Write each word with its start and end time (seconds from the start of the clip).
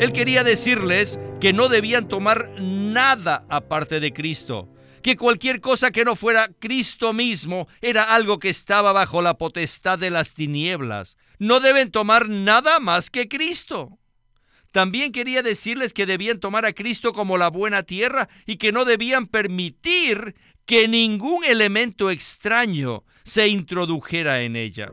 Él 0.00 0.12
quería 0.12 0.42
decirles 0.42 1.20
que 1.40 1.52
no 1.52 1.68
debían 1.68 2.08
tomar 2.08 2.50
nada 2.58 3.44
aparte 3.48 4.00
de 4.00 4.12
Cristo, 4.12 4.68
que 5.02 5.16
cualquier 5.16 5.60
cosa 5.60 5.92
que 5.92 6.04
no 6.04 6.16
fuera 6.16 6.50
Cristo 6.58 7.12
mismo 7.12 7.68
era 7.80 8.02
algo 8.14 8.40
que 8.40 8.48
estaba 8.48 8.92
bajo 8.92 9.22
la 9.22 9.38
potestad 9.38 9.98
de 9.98 10.10
las 10.10 10.34
tinieblas. 10.34 11.16
No 11.38 11.60
deben 11.60 11.92
tomar 11.92 12.28
nada 12.28 12.80
más 12.80 13.08
que 13.08 13.28
Cristo. 13.28 13.98
También 14.72 15.12
quería 15.12 15.42
decirles 15.42 15.92
que 15.92 16.06
debían 16.06 16.40
tomar 16.40 16.66
a 16.66 16.72
Cristo 16.72 17.12
como 17.12 17.38
la 17.38 17.48
buena 17.48 17.84
tierra 17.84 18.28
y 18.46 18.56
que 18.56 18.72
no 18.72 18.84
debían 18.84 19.28
permitir 19.28 20.34
que 20.66 20.88
ningún 20.88 21.44
elemento 21.44 22.10
extraño 22.10 23.04
se 23.22 23.46
introdujera 23.46 24.42
en 24.42 24.56
ella. 24.56 24.92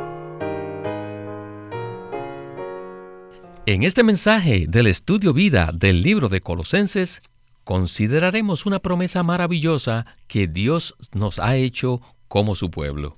En 3.71 3.83
este 3.83 4.03
mensaje 4.03 4.65
del 4.67 4.85
estudio 4.87 5.31
vida 5.31 5.71
del 5.73 6.01
libro 6.01 6.27
de 6.27 6.41
Colosenses, 6.41 7.21
consideraremos 7.63 8.65
una 8.65 8.79
promesa 8.79 9.23
maravillosa 9.23 10.05
que 10.27 10.47
Dios 10.47 10.93
nos 11.13 11.39
ha 11.39 11.55
hecho 11.55 12.01
como 12.27 12.55
su 12.55 12.69
pueblo. 12.69 13.17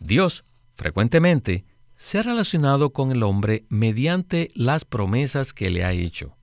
Dios, 0.00 0.42
frecuentemente, 0.74 1.66
se 1.94 2.18
ha 2.18 2.24
relacionado 2.24 2.90
con 2.90 3.12
el 3.12 3.22
hombre 3.22 3.64
mediante 3.68 4.48
las 4.56 4.84
promesas 4.84 5.52
que 5.52 5.70
le 5.70 5.84
ha 5.84 5.92
hecho. 5.92 6.36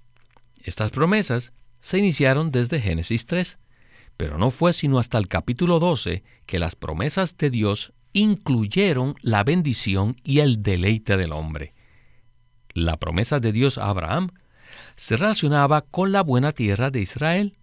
Estas 0.64 0.92
promesas 0.92 1.52
se 1.82 1.98
iniciaron 1.98 2.50
desde 2.50 2.80
Génesis 2.80 3.26
3, 3.26 3.60
pero 4.16 4.38
no 4.38 4.52
fue 4.52 4.72
sino 4.72 5.00
hasta 5.00 5.18
el 5.18 5.28
capítulo 5.28 5.82
12 5.82 6.24
que 6.46 6.60
las 6.60 6.78
promesas 6.78 7.36
de 7.36 7.50
Dios 7.50 7.92
incluyeron 8.14 9.16
la 9.22 9.44
bendición 9.44 10.16
y 10.24 10.40
el 10.40 10.64
deleite 10.64 11.18
del 11.18 11.34
hombre 11.34 11.74
la 12.78 12.98
promesa 12.98 13.40
de 13.40 13.52
Dios 13.52 13.78
a 13.80 13.90
Abraham 13.90 14.30
se 14.96 15.18
relacionaba 15.18 15.82
con 15.82 16.12
la 16.12 16.22
buena 16.22 16.52
tierra 16.52 16.92
de 16.92 17.02
Israel, 17.02 17.58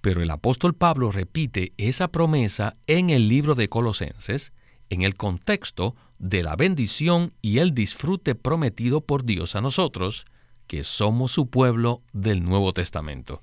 pero 0.00 0.20
el 0.20 0.30
apóstol 0.30 0.74
Pablo 0.74 1.12
repite 1.12 1.72
esa 1.76 2.08
promesa 2.08 2.76
en 2.86 3.10
el 3.10 3.28
libro 3.28 3.54
de 3.54 3.68
Colosenses 3.68 4.52
en 4.90 5.02
el 5.02 5.16
contexto 5.16 5.94
de 6.18 6.42
la 6.42 6.56
bendición 6.56 7.32
y 7.40 7.58
el 7.58 7.72
disfrute 7.72 8.34
prometido 8.34 9.00
por 9.02 9.24
Dios 9.24 9.54
a 9.54 9.60
nosotros, 9.60 10.26
que 10.66 10.82
somos 10.82 11.30
su 11.30 11.48
pueblo 11.48 12.02
del 12.12 12.42
Nuevo 12.42 12.72
Testamento. 12.72 13.42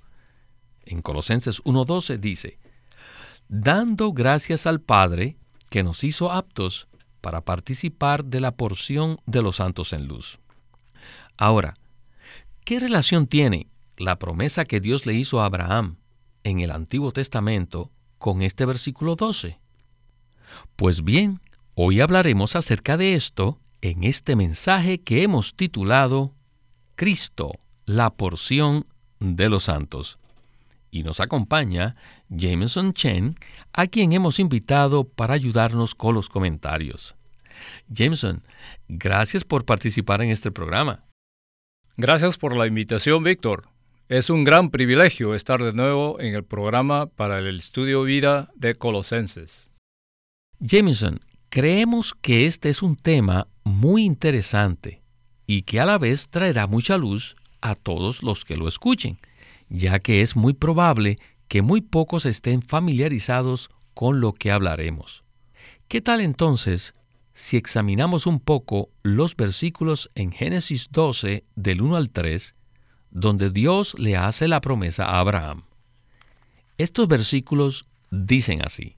En 0.86 1.02
Colosenses 1.02 1.64
1.12 1.64 2.20
dice, 2.20 2.60
dando 3.48 4.12
gracias 4.12 4.68
al 4.68 4.82
Padre 4.82 5.38
que 5.70 5.84
nos 5.84 6.04
hizo 6.04 6.32
aptos 6.32 6.88
para 7.22 7.42
participar 7.42 8.26
de 8.26 8.40
la 8.42 8.56
porción 8.56 9.20
de 9.26 9.42
los 9.42 9.58
santos 9.58 9.94
en 9.94 10.08
luz. 10.08 10.40
Ahora, 11.38 11.74
¿qué 12.64 12.80
relación 12.80 13.28
tiene 13.28 13.68
la 13.98 14.18
promesa 14.18 14.66
que 14.66 14.80
Dios 14.80 15.06
le 15.06 15.14
hizo 15.14 15.42
a 15.42 15.46
Abraham 15.46 15.98
en 16.44 16.60
el 16.60 16.72
Antiguo 16.72 17.12
Testamento 17.12 17.92
con 18.18 18.42
este 18.42 18.66
versículo 18.66 19.16
12? 19.16 19.60
Pues 20.76 21.04
bien, 21.04 21.42
hoy 21.74 22.00
hablaremos 22.00 22.56
acerca 22.56 22.98
de 22.98 23.16
esto 23.16 23.60
en 23.82 24.04
este 24.04 24.36
mensaje 24.36 25.02
que 25.02 25.24
hemos 25.24 25.56
titulado 25.56 26.34
Cristo, 26.96 27.52
la 27.86 28.12
porción 28.12 28.86
de 29.20 29.50
los 29.50 29.66
santos. 29.66 30.18
Y 30.92 31.04
nos 31.04 31.20
acompaña 31.20 31.98
Jameson 32.30 32.94
Chen, 32.94 33.36
a 33.74 33.88
quien 33.88 34.14
hemos 34.14 34.40
invitado 34.40 35.04
para 35.04 35.34
ayudarnos 35.34 35.94
con 35.94 36.16
los 36.16 36.30
comentarios. 36.30 37.16
Jameson, 37.90 38.44
gracias 38.88 39.44
por 39.44 39.66
participar 39.66 40.22
en 40.22 40.30
este 40.30 40.52
programa. 40.52 41.04
Gracias 41.98 42.38
por 42.38 42.58
la 42.58 42.68
invitación, 42.68 43.24
Víctor. 43.24 43.70
Es 44.10 44.30
un 44.30 44.44
gran 44.44 44.70
privilegio 44.70 45.34
estar 45.34 45.64
de 45.64 45.72
nuevo 45.72 46.20
en 46.20 46.36
el 46.36 46.44
programa 46.44 47.06
para 47.06 47.40
el 47.40 47.58
estudio 47.58 48.04
vida 48.04 48.52
de 48.54 48.76
Colosenses. 48.76 49.72
Jameson, 50.60 51.22
creemos 51.50 52.14
que 52.14 52.48
este 52.48 52.68
es 52.70 52.82
un 52.82 52.98
tema 52.98 53.48
muy 53.64 54.04
interesante 54.04 55.04
y 55.48 55.62
que 55.62 55.80
a 55.80 55.86
la 55.86 55.98
vez 55.98 56.28
traerá 56.28 56.68
mucha 56.68 56.98
luz 56.98 57.38
a 57.62 57.76
todos 57.76 58.24
los 58.24 58.44
que 58.44 58.58
lo 58.58 58.68
escuchen, 58.68 59.18
ya 59.70 60.00
que 60.00 60.22
es 60.22 60.36
muy 60.36 60.52
probable 60.52 61.18
que 61.48 61.62
muy 61.62 61.80
pocos 61.80 62.26
estén 62.26 62.62
familiarizados 62.62 63.70
con 63.94 64.20
lo 64.20 64.34
que 64.34 64.52
hablaremos. 64.52 65.24
¿Qué 65.88 66.02
tal 66.02 66.20
entonces 66.20 66.94
si 67.36 67.58
examinamos 67.58 68.26
un 68.28 68.40
poco 68.40 68.90
los 69.04 69.36
versículos 69.36 70.10
en 70.16 70.32
Génesis 70.32 70.88
12 70.90 71.44
del 71.56 71.82
1 71.82 71.98
al 71.98 72.10
3, 72.10 72.56
donde 73.12 73.52
Dios 73.52 73.94
le 74.00 74.16
hace 74.16 74.48
la 74.48 74.62
promesa 74.62 75.06
a 75.06 75.20
Abraham. 75.20 75.66
Estos 76.78 77.10
versículos 77.10 77.88
dicen 78.10 78.62
así. 78.64 78.96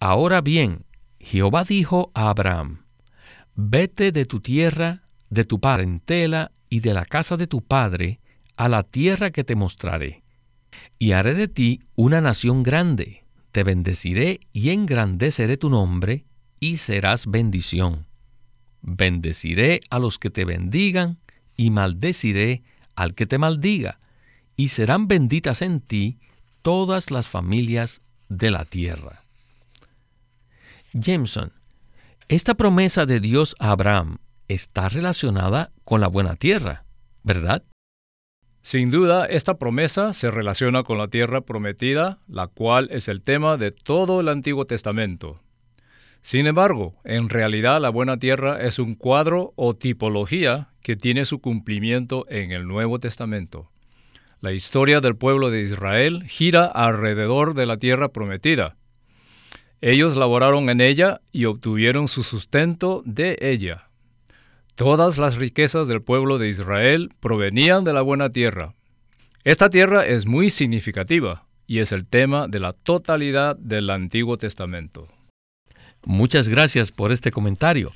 Ahora 0.00 0.42
bien, 0.42 0.84
Jehová 1.18 1.64
dijo 1.64 2.12
a 2.14 2.28
Abraham, 2.28 2.84
Vete 3.54 4.12
de 4.12 4.26
tu 4.26 4.40
tierra, 4.40 5.02
de 5.30 5.44
tu 5.44 5.60
parentela 5.60 6.52
y 6.68 6.80
de 6.80 6.92
la 6.92 7.06
casa 7.06 7.38
de 7.38 7.46
tu 7.46 7.62
padre, 7.62 8.20
a 8.56 8.68
la 8.68 8.82
tierra 8.82 9.30
que 9.30 9.44
te 9.44 9.54
mostraré, 9.54 10.22
y 10.98 11.12
haré 11.12 11.32
de 11.32 11.48
ti 11.48 11.82
una 11.94 12.20
nación 12.20 12.62
grande, 12.62 13.24
te 13.52 13.64
bendeciré 13.64 14.40
y 14.52 14.70
engrandeceré 14.70 15.56
tu 15.56 15.70
nombre, 15.70 16.26
y 16.60 16.78
serás 16.78 17.26
bendición. 17.26 18.06
Bendeciré 18.82 19.80
a 19.90 19.98
los 19.98 20.18
que 20.18 20.30
te 20.30 20.44
bendigan 20.44 21.18
y 21.56 21.70
maldeciré 21.70 22.62
al 22.94 23.14
que 23.14 23.26
te 23.26 23.38
maldiga, 23.38 23.98
y 24.56 24.68
serán 24.68 25.06
benditas 25.06 25.62
en 25.62 25.80
ti 25.80 26.18
todas 26.62 27.10
las 27.10 27.28
familias 27.28 28.02
de 28.28 28.50
la 28.50 28.64
tierra. 28.64 29.22
Jameson, 30.92 31.52
esta 32.28 32.54
promesa 32.54 33.06
de 33.06 33.20
Dios 33.20 33.54
a 33.58 33.70
Abraham 33.70 34.18
está 34.48 34.88
relacionada 34.88 35.72
con 35.84 36.00
la 36.00 36.08
buena 36.08 36.36
tierra, 36.36 36.84
¿verdad? 37.22 37.62
Sin 38.62 38.90
duda, 38.90 39.26
esta 39.26 39.58
promesa 39.58 40.12
se 40.12 40.30
relaciona 40.30 40.82
con 40.82 40.98
la 40.98 41.06
tierra 41.06 41.42
prometida, 41.42 42.18
la 42.26 42.48
cual 42.48 42.88
es 42.90 43.06
el 43.08 43.22
tema 43.22 43.56
de 43.56 43.70
todo 43.70 44.20
el 44.20 44.28
Antiguo 44.28 44.64
Testamento. 44.64 45.40
Sin 46.26 46.48
embargo, 46.48 46.96
en 47.04 47.28
realidad 47.28 47.80
la 47.80 47.88
buena 47.88 48.16
tierra 48.16 48.60
es 48.60 48.80
un 48.80 48.96
cuadro 48.96 49.52
o 49.54 49.76
tipología 49.76 50.70
que 50.82 50.96
tiene 50.96 51.24
su 51.24 51.40
cumplimiento 51.40 52.26
en 52.28 52.50
el 52.50 52.66
Nuevo 52.66 52.98
Testamento. 52.98 53.70
La 54.40 54.50
historia 54.50 55.00
del 55.00 55.14
pueblo 55.14 55.52
de 55.52 55.60
Israel 55.60 56.24
gira 56.26 56.64
alrededor 56.64 57.54
de 57.54 57.66
la 57.66 57.76
tierra 57.76 58.08
prometida. 58.08 58.76
Ellos 59.80 60.16
laboraron 60.16 60.68
en 60.68 60.80
ella 60.80 61.20
y 61.30 61.44
obtuvieron 61.44 62.08
su 62.08 62.24
sustento 62.24 63.04
de 63.06 63.38
ella. 63.40 63.88
Todas 64.74 65.18
las 65.18 65.36
riquezas 65.36 65.86
del 65.86 66.02
pueblo 66.02 66.38
de 66.38 66.48
Israel 66.48 67.12
provenían 67.20 67.84
de 67.84 67.92
la 67.92 68.02
buena 68.02 68.30
tierra. 68.30 68.74
Esta 69.44 69.70
tierra 69.70 70.04
es 70.04 70.26
muy 70.26 70.50
significativa 70.50 71.46
y 71.68 71.78
es 71.78 71.92
el 71.92 72.04
tema 72.04 72.48
de 72.48 72.58
la 72.58 72.72
totalidad 72.72 73.54
del 73.58 73.90
Antiguo 73.90 74.36
Testamento. 74.36 75.06
Muchas 76.08 76.48
gracias 76.48 76.92
por 76.92 77.10
este 77.10 77.32
comentario. 77.32 77.90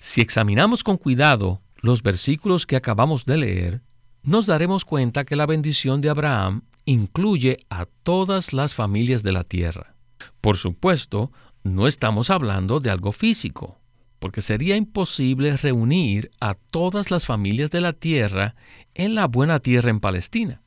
Si 0.00 0.20
examinamos 0.20 0.82
con 0.82 0.96
cuidado 0.96 1.62
los 1.80 2.02
versículos 2.02 2.66
que 2.66 2.74
acabamos 2.74 3.24
de 3.24 3.36
leer, 3.36 3.82
nos 4.24 4.46
daremos 4.46 4.84
cuenta 4.84 5.24
que 5.24 5.36
la 5.36 5.46
bendición 5.46 6.00
de 6.00 6.10
Abraham 6.10 6.62
incluye 6.86 7.58
a 7.70 7.86
todas 8.02 8.52
las 8.52 8.74
familias 8.74 9.22
de 9.22 9.30
la 9.30 9.44
tierra. 9.44 9.94
Por 10.40 10.56
supuesto, 10.56 11.30
no 11.62 11.86
estamos 11.86 12.30
hablando 12.30 12.80
de 12.80 12.90
algo 12.90 13.12
físico, 13.12 13.78
porque 14.18 14.40
sería 14.40 14.74
imposible 14.74 15.56
reunir 15.56 16.32
a 16.40 16.54
todas 16.54 17.12
las 17.12 17.26
familias 17.26 17.70
de 17.70 17.80
la 17.80 17.92
tierra 17.92 18.56
en 18.94 19.14
la 19.14 19.28
buena 19.28 19.60
tierra 19.60 19.90
en 19.90 20.00
Palestina. 20.00 20.62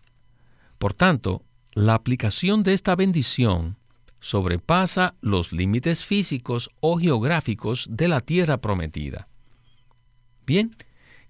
Por 0.77 0.93
tanto, 0.93 1.43
la 1.73 1.93
aplicación 1.93 2.63
de 2.63 2.73
esta 2.73 2.95
bendición 2.95 3.75
sobrepasa 4.19 5.15
los 5.21 5.51
límites 5.51 6.03
físicos 6.03 6.69
o 6.79 6.97
geográficos 6.97 7.87
de 7.89 8.07
la 8.07 8.21
tierra 8.21 8.57
prometida. 8.57 9.27
Bien, 10.45 10.75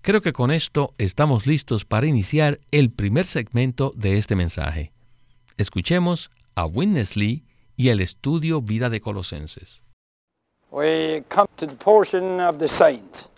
Creo 0.05 0.21
que 0.21 0.33
con 0.33 0.51
esto 0.51 0.93
estamos 0.99 1.47
listos 1.47 1.83
para 1.83 2.05
iniciar 2.05 2.59
el 2.69 2.91
primer 2.91 3.25
segmento 3.25 3.91
de 3.95 4.19
este 4.19 4.35
mensaje. 4.35 4.91
Escuchemos 5.57 6.29
a 6.53 6.67
Witness 6.67 7.15
Lee 7.15 7.43
y 7.75 7.89
el 7.89 7.99
estudio 8.01 8.61
Vida 8.61 8.91
de 8.91 9.01
Colosenses. 9.01 9.81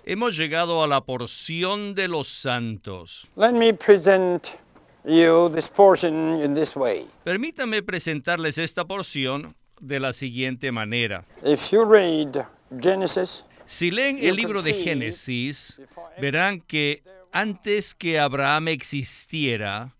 Hemos 0.03 0.35
llegado 0.35 0.83
a 0.83 0.87
la 0.87 1.05
porción 1.05 1.95
de 1.95 2.09
los 2.09 2.27
santos. 2.27 3.29
Permítame 7.23 7.81
presentarles 7.81 8.57
esta 8.57 8.85
porción 8.85 9.55
de 9.79 9.99
la 9.99 10.13
siguiente 10.13 10.71
manera. 10.71 11.25
si 13.67 13.91
leen 13.91 14.17
el 14.19 14.35
libro 14.35 14.61
de 14.61 14.73
Génesis, 14.73 15.81
verán 16.19 16.61
que 16.61 17.03
antes 17.31 17.93
que 17.93 18.17
Abraham 18.17 18.69
existiera, 18.69 19.95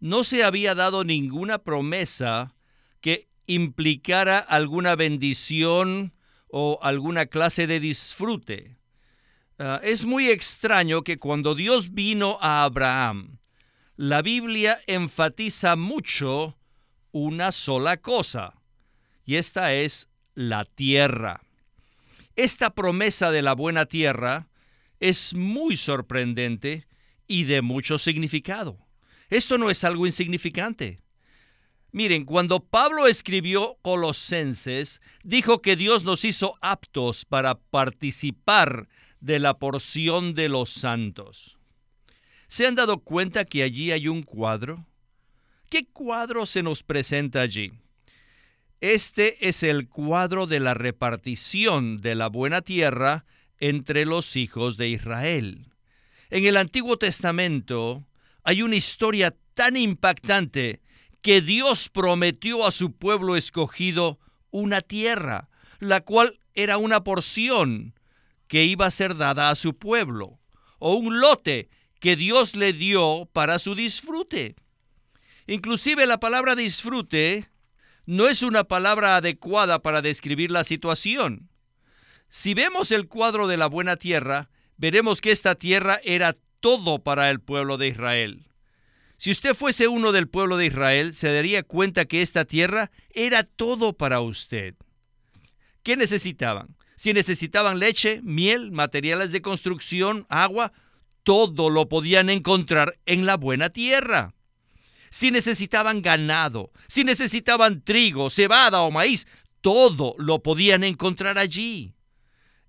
no 0.00 0.22
se 0.22 0.44
había 0.44 0.76
dado 0.76 1.02
ninguna 1.02 1.58
promesa 1.58 2.54
que 3.00 3.28
implicara 3.46 4.38
alguna 4.38 4.94
bendición 4.94 6.12
o 6.48 6.78
alguna 6.82 7.26
clase 7.26 7.66
de 7.66 7.80
disfrute. 7.80 8.76
Ah, 9.58 9.80
es 9.82 10.04
muy 10.04 10.28
extraño 10.30 11.02
que 11.02 11.18
cuando 11.18 11.56
Dios 11.56 11.92
vino 11.92 12.38
a 12.40 12.62
Abraham, 12.62 13.37
la 13.98 14.22
Biblia 14.22 14.78
enfatiza 14.86 15.74
mucho 15.74 16.56
una 17.10 17.50
sola 17.50 17.96
cosa, 17.96 18.54
y 19.24 19.34
esta 19.34 19.74
es 19.74 20.08
la 20.36 20.64
tierra. 20.66 21.42
Esta 22.36 22.76
promesa 22.76 23.32
de 23.32 23.42
la 23.42 23.54
buena 23.56 23.86
tierra 23.86 24.46
es 25.00 25.34
muy 25.34 25.76
sorprendente 25.76 26.86
y 27.26 27.42
de 27.42 27.60
mucho 27.60 27.98
significado. 27.98 28.78
Esto 29.30 29.58
no 29.58 29.68
es 29.68 29.82
algo 29.82 30.06
insignificante. 30.06 31.00
Miren, 31.90 32.24
cuando 32.24 32.60
Pablo 32.60 33.08
escribió 33.08 33.78
Colosenses, 33.82 35.00
dijo 35.24 35.60
que 35.60 35.74
Dios 35.74 36.04
nos 36.04 36.24
hizo 36.24 36.54
aptos 36.60 37.24
para 37.24 37.56
participar 37.58 38.88
de 39.18 39.40
la 39.40 39.58
porción 39.58 40.34
de 40.34 40.48
los 40.48 40.70
santos. 40.70 41.57
¿Se 42.48 42.66
han 42.66 42.74
dado 42.74 43.00
cuenta 43.00 43.44
que 43.44 43.62
allí 43.62 43.92
hay 43.92 44.08
un 44.08 44.22
cuadro? 44.22 44.86
¿Qué 45.68 45.86
cuadro 45.86 46.46
se 46.46 46.62
nos 46.62 46.82
presenta 46.82 47.42
allí? 47.42 47.72
Este 48.80 49.48
es 49.48 49.62
el 49.62 49.86
cuadro 49.86 50.46
de 50.46 50.58
la 50.58 50.72
repartición 50.72 52.00
de 52.00 52.14
la 52.14 52.28
buena 52.28 52.62
tierra 52.62 53.26
entre 53.58 54.06
los 54.06 54.34
hijos 54.34 54.78
de 54.78 54.88
Israel. 54.88 55.66
En 56.30 56.46
el 56.46 56.56
Antiguo 56.56 56.96
Testamento 56.96 58.06
hay 58.44 58.62
una 58.62 58.76
historia 58.76 59.36
tan 59.52 59.76
impactante 59.76 60.80
que 61.20 61.42
Dios 61.42 61.90
prometió 61.90 62.66
a 62.66 62.70
su 62.70 62.92
pueblo 62.92 63.36
escogido 63.36 64.18
una 64.50 64.80
tierra, 64.80 65.50
la 65.80 66.00
cual 66.00 66.40
era 66.54 66.78
una 66.78 67.04
porción 67.04 67.94
que 68.46 68.64
iba 68.64 68.86
a 68.86 68.90
ser 68.90 69.16
dada 69.16 69.50
a 69.50 69.54
su 69.54 69.76
pueblo, 69.76 70.38
o 70.78 70.94
un 70.94 71.20
lote 71.20 71.68
que 72.00 72.16
Dios 72.16 72.54
le 72.54 72.72
dio 72.72 73.28
para 73.32 73.58
su 73.58 73.74
disfrute. 73.74 74.56
Inclusive 75.46 76.06
la 76.06 76.20
palabra 76.20 76.54
disfrute 76.54 77.48
no 78.08 78.26
es 78.26 78.42
una 78.42 78.64
palabra 78.64 79.16
adecuada 79.16 79.82
para 79.82 80.00
describir 80.00 80.50
la 80.50 80.64
situación. 80.64 81.50
Si 82.30 82.54
vemos 82.54 82.90
el 82.90 83.06
cuadro 83.06 83.48
de 83.48 83.58
la 83.58 83.66
buena 83.66 83.96
tierra, 83.96 84.48
veremos 84.78 85.20
que 85.20 85.30
esta 85.30 85.56
tierra 85.56 86.00
era 86.02 86.34
todo 86.60 87.02
para 87.02 87.28
el 87.28 87.40
pueblo 87.40 87.76
de 87.76 87.88
Israel. 87.88 88.46
Si 89.18 89.30
usted 89.30 89.54
fuese 89.54 89.88
uno 89.88 90.12
del 90.12 90.26
pueblo 90.26 90.56
de 90.56 90.66
Israel, 90.66 91.14
se 91.14 91.30
daría 91.30 91.62
cuenta 91.62 92.06
que 92.06 92.22
esta 92.22 92.46
tierra 92.46 92.90
era 93.10 93.42
todo 93.42 93.92
para 93.92 94.22
usted. 94.22 94.74
¿Qué 95.82 95.96
necesitaban? 95.96 96.76
Si 96.96 97.12
necesitaban 97.12 97.78
leche, 97.78 98.20
miel, 98.22 98.72
materiales 98.72 99.32
de 99.32 99.42
construcción, 99.42 100.24
agua, 100.30 100.72
todo 101.28 101.68
lo 101.68 101.90
podían 101.90 102.30
encontrar 102.30 102.98
en 103.04 103.26
la 103.26 103.36
buena 103.36 103.68
tierra. 103.68 104.32
Si 105.10 105.30
necesitaban 105.30 106.00
ganado, 106.00 106.72
si 106.86 107.04
necesitaban 107.04 107.84
trigo, 107.84 108.30
cebada 108.30 108.80
o 108.80 108.90
maíz, 108.90 109.26
todo 109.60 110.14
lo 110.16 110.42
podían 110.42 110.84
encontrar 110.84 111.36
allí. 111.36 111.92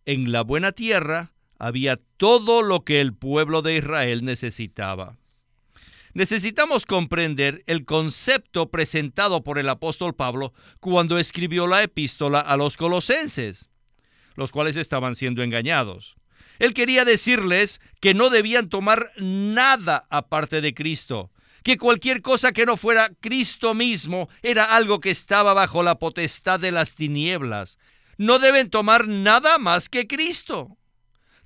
En 0.05 0.33
la 0.33 0.41
buena 0.41 0.73
tierra 0.73 1.31
había 1.57 2.01
todo 2.17 2.61
lo 2.61 2.83
que 2.83 2.99
el 2.99 3.13
pueblo 3.13 3.61
de 3.61 3.77
Israel 3.77 4.25
necesitaba. 4.25 5.17
Necesitamos 6.13 6.85
comprender 6.85 7.63
el 7.65 7.85
concepto 7.85 8.71
presentado 8.71 9.41
por 9.41 9.57
el 9.57 9.69
apóstol 9.69 10.15
Pablo 10.15 10.51
cuando 10.81 11.17
escribió 11.17 11.65
la 11.65 11.81
epístola 11.81 12.41
a 12.41 12.57
los 12.57 12.75
colosenses, 12.75 13.69
los 14.35 14.51
cuales 14.51 14.75
estaban 14.75 15.15
siendo 15.15 15.43
engañados. 15.43 16.18
Él 16.59 16.73
quería 16.73 17.05
decirles 17.05 17.81
que 18.01 18.13
no 18.13 18.29
debían 18.29 18.69
tomar 18.69 19.11
nada 19.17 20.05
aparte 20.09 20.61
de 20.61 20.73
Cristo, 20.73 21.31
que 21.63 21.77
cualquier 21.77 22.21
cosa 22.21 22.51
que 22.51 22.65
no 22.65 22.77
fuera 22.77 23.09
Cristo 23.21 23.73
mismo 23.73 24.29
era 24.43 24.75
algo 24.75 24.99
que 24.99 25.09
estaba 25.09 25.53
bajo 25.53 25.83
la 25.83 25.97
potestad 25.97 26.59
de 26.59 26.71
las 26.71 26.95
tinieblas. 26.95 27.77
No 28.17 28.39
deben 28.39 28.69
tomar 28.69 29.07
nada 29.07 29.57
más 29.57 29.87
que 29.87 30.05
Cristo. 30.05 30.77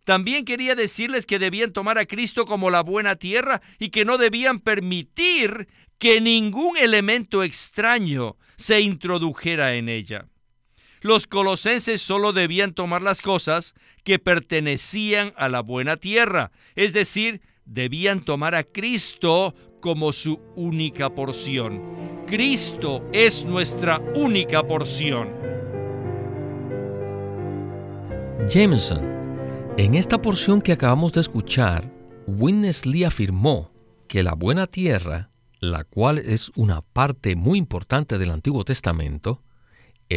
También 0.03 0.43
quería 0.43 0.75
decirles 0.75 1.25
que 1.25 1.39
debían 1.39 1.71
tomar 1.71 1.97
a 1.97 2.05
Cristo 2.05 2.45
como 2.45 2.69
la 2.69 2.81
buena 2.81 3.15
tierra 3.15 3.61
y 3.79 3.89
que 3.89 4.03
no 4.03 4.17
debían 4.17 4.59
permitir 4.59 5.69
que 5.97 6.19
ningún 6.19 6.75
elemento 6.75 7.43
extraño 7.43 8.35
se 8.57 8.81
introdujera 8.81 9.75
en 9.75 9.87
ella. 9.87 10.27
Los 11.03 11.27
colosenses 11.27 12.01
solo 12.01 12.33
debían 12.33 12.73
tomar 12.73 13.03
las 13.03 13.21
cosas 13.21 13.75
que 14.03 14.19
pertenecían 14.19 15.33
a 15.37 15.49
la 15.49 15.61
buena 15.61 15.97
tierra, 15.97 16.51
es 16.75 16.93
decir, 16.93 17.41
debían 17.65 18.23
tomar 18.23 18.55
a 18.55 18.63
Cristo 18.63 19.53
como 19.81 20.13
su 20.13 20.39
única 20.55 21.13
porción. 21.13 22.23
Cristo 22.25 23.05
es 23.11 23.45
nuestra 23.45 23.99
única 24.15 24.63
porción. 24.63 25.29
Jameson 28.49 29.13
en 29.75 29.95
esta 29.95 30.21
porción 30.21 30.61
que 30.61 30.71
acabamos 30.71 31.13
de 31.13 31.21
escuchar, 31.21 31.91
Witness 32.27 32.85
Lee 32.85 33.05
afirmó 33.05 33.71
que 34.07 34.21
la 34.21 34.35
buena 34.35 34.67
tierra, 34.67 35.31
la 35.59 35.83
cual 35.83 36.19
es 36.19 36.51
una 36.55 36.81
parte 36.81 37.35
muy 37.35 37.57
importante 37.57 38.19
del 38.19 38.29
Antiguo 38.29 38.63
Testamento, 38.65 39.41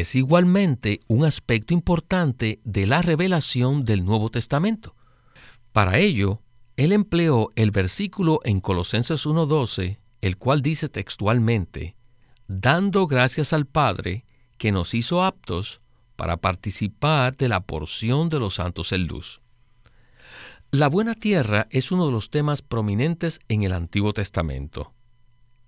es 0.01 0.15
igualmente 0.15 1.01
un 1.09 1.25
aspecto 1.25 1.73
importante 1.73 2.61
de 2.65 2.87
la 2.87 3.01
revelación 3.01 3.85
del 3.85 4.05
Nuevo 4.05 4.31
Testamento. 4.31 4.95
Para 5.73 5.99
ello, 5.99 6.43
él 6.77 6.93
empleó 6.93 7.51
el 7.57 7.71
versículo 7.71 8.41
en 8.45 8.61
Colosenses 8.61 9.27
1.12, 9.27 9.99
el 10.21 10.37
cual 10.37 10.61
dice 10.61 10.89
textualmente, 10.91 11.97
dando 12.47 13.07
gracias 13.07 13.55
al 13.55 13.67
Padre 13.67 14.27
que 14.59 14.71
nos 14.71 14.93
hizo 14.93 15.25
aptos 15.25 15.81
para 16.17 16.37
participar 16.37 17.37
de 17.37 17.49
la 17.49 17.61
porción 17.61 18.29
de 18.29 18.39
los 18.39 18.57
santos 18.57 18.93
en 18.93 19.07
luz. 19.07 19.41
La 20.71 20.89
buena 20.89 21.15
tierra 21.15 21.69
es 21.71 21.91
uno 21.91 22.07
de 22.07 22.13
los 22.13 22.31
temas 22.31 22.61
prominentes 22.61 23.41
en 23.49 23.65
el 23.65 23.73
Antiguo 23.73 24.13
Testamento. 24.13 24.93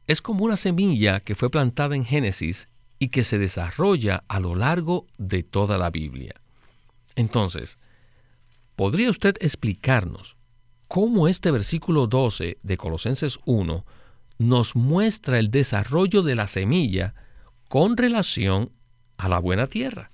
Es 0.07 0.21
como 0.21 0.45
una 0.45 0.57
semilla 0.57 1.21
que 1.21 1.35
fue 1.35 1.51
plantada 1.51 1.97
en 1.97 2.05
Génesis 2.05 2.69
y 2.99 3.09
que 3.09 3.25
se 3.25 3.39
desarrolla 3.39 4.25
a 4.29 4.41
lo 4.41 4.55
largo 4.55 5.07
de 5.19 5.43
toda 5.43 5.79
la 5.79 5.91
Biblia. 5.91 6.35
Entonces, 7.17 7.79
¿podría 8.77 9.11
usted 9.11 9.37
explicarnos 9.41 10.37
cómo 10.89 11.29
este 11.29 11.51
versículo 11.51 12.07
12 12.07 12.59
de 12.63 12.77
Colosenses 12.77 13.39
1 13.45 13.85
nos 14.39 14.77
muestra 14.77 15.39
el 15.39 15.51
desarrollo 15.51 16.23
de 16.23 16.35
la 16.35 16.49
semilla 16.49 17.15
con 17.69 17.97
relación 17.97 18.73
a 19.17 19.29
la 19.29 19.39
buena 19.39 19.67
tierra? 19.67 20.11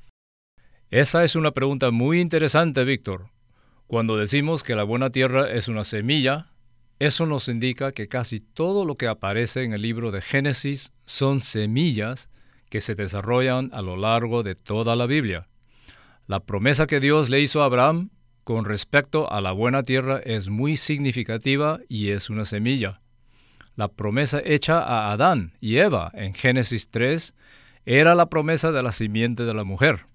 Esa 0.90 1.24
es 1.24 1.36
una 1.36 1.52
pregunta 1.52 1.90
muy 1.90 2.20
interesante, 2.20 2.84
Víctor, 2.84 3.30
cuando 3.86 4.16
decimos 4.16 4.62
que 4.62 4.74
la 4.74 4.84
buena 4.84 5.10
tierra 5.10 5.50
es 5.50 5.68
una 5.68 5.84
semilla, 5.84 6.52
eso 6.98 7.26
nos 7.26 7.48
indica 7.48 7.92
que 7.92 8.08
casi 8.08 8.40
todo 8.40 8.84
lo 8.84 8.96
que 8.96 9.08
aparece 9.08 9.62
en 9.62 9.72
el 9.72 9.82
libro 9.82 10.10
de 10.10 10.22
Génesis 10.22 10.92
son 11.04 11.40
semillas 11.40 12.30
que 12.74 12.80
se 12.80 12.96
desarrollan 12.96 13.70
a 13.72 13.82
lo 13.82 13.96
largo 13.96 14.42
de 14.42 14.56
toda 14.56 14.96
la 14.96 15.06
Biblia. 15.06 15.46
La 16.26 16.40
promesa 16.40 16.88
que 16.88 16.98
Dios 16.98 17.30
le 17.30 17.40
hizo 17.40 17.62
a 17.62 17.66
Abraham 17.66 18.10
con 18.42 18.64
respecto 18.64 19.30
a 19.30 19.40
la 19.40 19.52
buena 19.52 19.84
tierra 19.84 20.18
es 20.18 20.48
muy 20.48 20.76
significativa 20.76 21.78
y 21.88 22.08
es 22.08 22.30
una 22.30 22.44
semilla. 22.44 23.00
La 23.76 23.86
promesa 23.86 24.42
hecha 24.44 24.80
a 24.80 25.12
Adán 25.12 25.52
y 25.60 25.76
Eva 25.76 26.10
en 26.14 26.34
Génesis 26.34 26.88
3 26.88 27.36
era 27.86 28.16
la 28.16 28.28
promesa 28.28 28.72
de 28.72 28.82
la 28.82 28.90
simiente 28.90 29.44
de 29.44 29.54
la 29.54 29.62
mujer. 29.62 30.06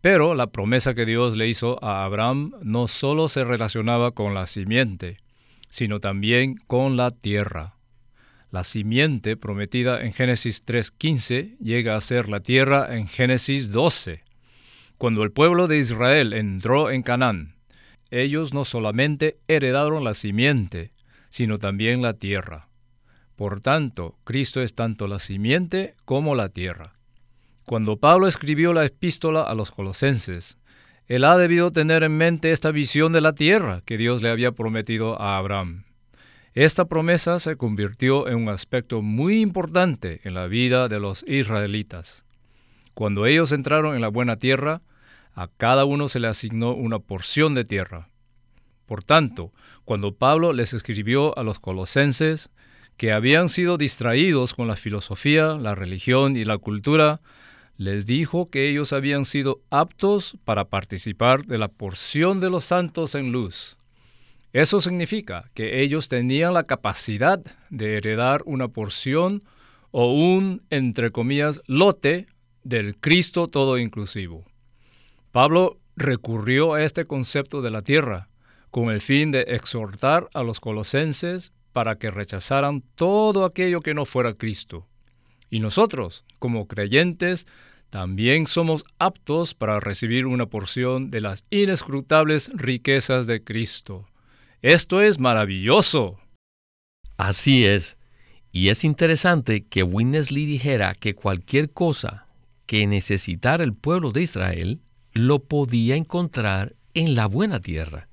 Pero 0.00 0.32
la 0.34 0.46
promesa 0.46 0.94
que 0.94 1.04
Dios 1.04 1.36
le 1.36 1.48
hizo 1.48 1.84
a 1.84 2.06
Abraham 2.06 2.52
no 2.62 2.88
solo 2.88 3.28
se 3.28 3.44
relacionaba 3.44 4.12
con 4.12 4.32
la 4.32 4.46
simiente, 4.46 5.18
sino 5.68 6.00
también 6.00 6.56
con 6.66 6.96
la 6.96 7.10
tierra. 7.10 7.73
La 8.54 8.62
simiente 8.62 9.36
prometida 9.36 10.04
en 10.04 10.12
Génesis 10.12 10.64
3.15 10.64 11.58
llega 11.58 11.96
a 11.96 12.00
ser 12.00 12.28
la 12.28 12.38
tierra 12.38 12.96
en 12.96 13.08
Génesis 13.08 13.72
12. 13.72 14.22
Cuando 14.96 15.24
el 15.24 15.32
pueblo 15.32 15.66
de 15.66 15.78
Israel 15.78 16.32
entró 16.32 16.92
en 16.92 17.02
Canaán, 17.02 17.56
ellos 18.12 18.54
no 18.54 18.64
solamente 18.64 19.38
heredaron 19.48 20.04
la 20.04 20.14
simiente, 20.14 20.90
sino 21.30 21.58
también 21.58 22.00
la 22.00 22.12
tierra. 22.14 22.68
Por 23.34 23.58
tanto, 23.58 24.18
Cristo 24.22 24.62
es 24.62 24.76
tanto 24.76 25.08
la 25.08 25.18
simiente 25.18 25.96
como 26.04 26.36
la 26.36 26.48
tierra. 26.48 26.92
Cuando 27.66 27.96
Pablo 27.96 28.28
escribió 28.28 28.72
la 28.72 28.84
epístola 28.84 29.42
a 29.42 29.56
los 29.56 29.72
colosenses, 29.72 30.58
él 31.08 31.24
ha 31.24 31.36
debido 31.36 31.72
tener 31.72 32.04
en 32.04 32.16
mente 32.16 32.52
esta 32.52 32.70
visión 32.70 33.12
de 33.12 33.20
la 33.20 33.32
tierra 33.32 33.82
que 33.84 33.98
Dios 33.98 34.22
le 34.22 34.28
había 34.28 34.52
prometido 34.52 35.20
a 35.20 35.38
Abraham. 35.38 35.82
Esta 36.54 36.84
promesa 36.84 37.40
se 37.40 37.56
convirtió 37.56 38.28
en 38.28 38.36
un 38.36 38.48
aspecto 38.48 39.02
muy 39.02 39.40
importante 39.40 40.20
en 40.22 40.34
la 40.34 40.46
vida 40.46 40.86
de 40.86 41.00
los 41.00 41.24
israelitas. 41.26 42.24
Cuando 42.94 43.26
ellos 43.26 43.50
entraron 43.50 43.96
en 43.96 44.00
la 44.00 44.08
buena 44.08 44.36
tierra, 44.36 44.80
a 45.34 45.48
cada 45.48 45.84
uno 45.84 46.06
se 46.06 46.20
le 46.20 46.28
asignó 46.28 46.72
una 46.72 47.00
porción 47.00 47.56
de 47.56 47.64
tierra. 47.64 48.08
Por 48.86 49.02
tanto, 49.02 49.52
cuando 49.84 50.14
Pablo 50.14 50.52
les 50.52 50.74
escribió 50.74 51.36
a 51.36 51.42
los 51.42 51.58
colosenses 51.58 52.50
que 52.96 53.10
habían 53.10 53.48
sido 53.48 53.76
distraídos 53.76 54.54
con 54.54 54.68
la 54.68 54.76
filosofía, 54.76 55.54
la 55.54 55.74
religión 55.74 56.36
y 56.36 56.44
la 56.44 56.58
cultura, 56.58 57.20
les 57.78 58.06
dijo 58.06 58.48
que 58.48 58.70
ellos 58.70 58.92
habían 58.92 59.24
sido 59.24 59.60
aptos 59.70 60.38
para 60.44 60.66
participar 60.66 61.46
de 61.46 61.58
la 61.58 61.66
porción 61.66 62.38
de 62.38 62.50
los 62.50 62.64
santos 62.64 63.16
en 63.16 63.32
luz. 63.32 63.76
Eso 64.54 64.80
significa 64.80 65.50
que 65.52 65.82
ellos 65.82 66.08
tenían 66.08 66.54
la 66.54 66.62
capacidad 66.62 67.42
de 67.70 67.96
heredar 67.96 68.40
una 68.46 68.68
porción 68.68 69.42
o 69.90 70.14
un, 70.14 70.62
entre 70.70 71.10
comillas, 71.10 71.60
lote 71.66 72.28
del 72.62 72.96
Cristo 72.96 73.48
todo 73.48 73.78
inclusivo. 73.78 74.44
Pablo 75.32 75.80
recurrió 75.96 76.74
a 76.74 76.84
este 76.84 77.04
concepto 77.04 77.62
de 77.62 77.72
la 77.72 77.82
tierra 77.82 78.28
con 78.70 78.90
el 78.90 79.00
fin 79.00 79.32
de 79.32 79.40
exhortar 79.40 80.28
a 80.34 80.44
los 80.44 80.60
colosenses 80.60 81.50
para 81.72 81.96
que 81.96 82.12
rechazaran 82.12 82.84
todo 82.94 83.44
aquello 83.44 83.80
que 83.80 83.94
no 83.94 84.04
fuera 84.04 84.34
Cristo. 84.34 84.86
Y 85.50 85.58
nosotros, 85.58 86.24
como 86.38 86.68
creyentes, 86.68 87.48
también 87.90 88.46
somos 88.46 88.84
aptos 89.00 89.54
para 89.54 89.80
recibir 89.80 90.26
una 90.26 90.46
porción 90.46 91.10
de 91.10 91.22
las 91.22 91.42
inescrutables 91.50 92.52
riquezas 92.54 93.26
de 93.26 93.42
Cristo. 93.42 94.06
Esto 94.64 95.02
es 95.02 95.20
maravilloso. 95.20 96.18
Así 97.18 97.66
es. 97.66 97.98
Y 98.50 98.70
es 98.70 98.82
interesante 98.82 99.66
que 99.66 99.82
Winnesley 99.82 100.46
dijera 100.46 100.94
que 100.94 101.14
cualquier 101.14 101.70
cosa 101.70 102.28
que 102.64 102.86
necesitara 102.86 103.62
el 103.62 103.74
pueblo 103.74 104.10
de 104.10 104.22
Israel 104.22 104.80
lo 105.12 105.40
podía 105.40 105.96
encontrar 105.96 106.76
en 106.94 107.14
la 107.14 107.26
buena 107.26 107.60
tierra. 107.60 108.08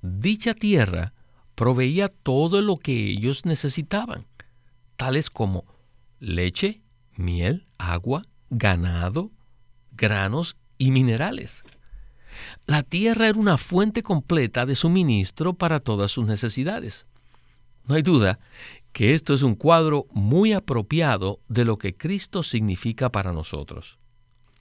Dicha 0.00 0.54
tierra 0.54 1.12
proveía 1.54 2.08
todo 2.08 2.62
lo 2.62 2.78
que 2.78 3.10
ellos 3.10 3.44
necesitaban, 3.44 4.24
tales 4.96 5.28
como 5.28 5.66
leche, 6.20 6.80
miel, 7.16 7.66
agua, 7.76 8.24
ganado, 8.48 9.30
granos 9.92 10.56
y 10.78 10.90
minerales. 10.90 11.64
La 12.66 12.82
tierra 12.82 13.28
era 13.28 13.38
una 13.38 13.58
fuente 13.58 14.02
completa 14.02 14.66
de 14.66 14.74
suministro 14.74 15.54
para 15.54 15.80
todas 15.80 16.10
sus 16.10 16.26
necesidades. 16.26 17.06
No 17.84 17.94
hay 17.94 18.02
duda 18.02 18.38
que 18.92 19.14
esto 19.14 19.34
es 19.34 19.42
un 19.42 19.54
cuadro 19.54 20.06
muy 20.12 20.52
apropiado 20.52 21.40
de 21.48 21.64
lo 21.64 21.78
que 21.78 21.94
Cristo 21.94 22.42
significa 22.42 23.10
para 23.12 23.32
nosotros. 23.32 23.98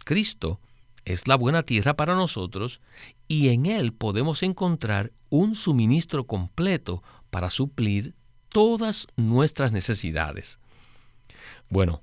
Cristo 0.03 0.60
es 1.05 1.27
la 1.27 1.36
buena 1.36 1.63
tierra 1.63 1.96
para 1.96 2.15
nosotros 2.15 2.82
y 3.27 3.50
en 3.50 3.65
Él 3.65 3.94
podemos 3.94 4.44
encontrar 4.44 5.12
un 5.29 5.55
suministro 5.55 6.25
completo 6.25 7.01
para 7.29 7.50
suplir 7.50 8.13
todas 8.50 9.08
nuestras 9.15 9.72
necesidades. 9.72 10.60
Bueno, 11.70 12.01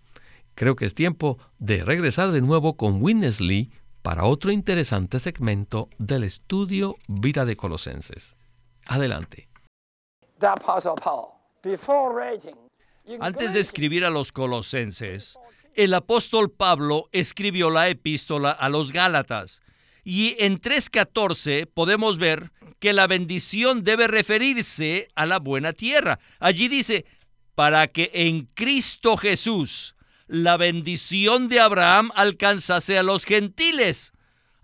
creo 0.54 0.76
que 0.76 0.84
es 0.84 0.94
tiempo 0.94 1.38
de 1.58 1.84
regresar 1.84 2.32
de 2.32 2.40
nuevo 2.40 2.76
con 2.76 3.02
Winnesley 3.02 3.70
para 4.02 4.24
otro 4.24 4.50
interesante 4.50 5.20
segmento 5.20 5.88
del 5.98 6.24
estudio 6.24 6.96
Vida 7.06 7.44
de 7.44 7.56
Colosenses. 7.56 8.36
Adelante. 8.84 9.48
Antes 13.20 13.52
de 13.52 13.60
escribir 13.60 14.04
a 14.04 14.10
los 14.10 14.32
colosenses, 14.32 15.38
el 15.74 15.94
apóstol 15.94 16.50
Pablo 16.50 17.08
escribió 17.12 17.70
la 17.70 17.88
epístola 17.88 18.50
a 18.50 18.68
los 18.68 18.92
Gálatas. 18.92 19.62
Y 20.04 20.34
en 20.40 20.60
3.14 20.60 21.68
podemos 21.72 22.18
ver 22.18 22.50
que 22.80 22.92
la 22.92 23.06
bendición 23.06 23.84
debe 23.84 24.08
referirse 24.08 25.08
a 25.14 25.26
la 25.26 25.38
buena 25.38 25.72
tierra. 25.72 26.18
Allí 26.40 26.66
dice, 26.66 27.06
para 27.54 27.86
que 27.86 28.10
en 28.12 28.46
Cristo 28.54 29.16
Jesús 29.16 29.94
la 30.32 30.56
bendición 30.56 31.50
de 31.50 31.60
Abraham 31.60 32.10
alcanzase 32.14 32.96
a 32.96 33.02
los 33.02 33.26
gentiles, 33.26 34.14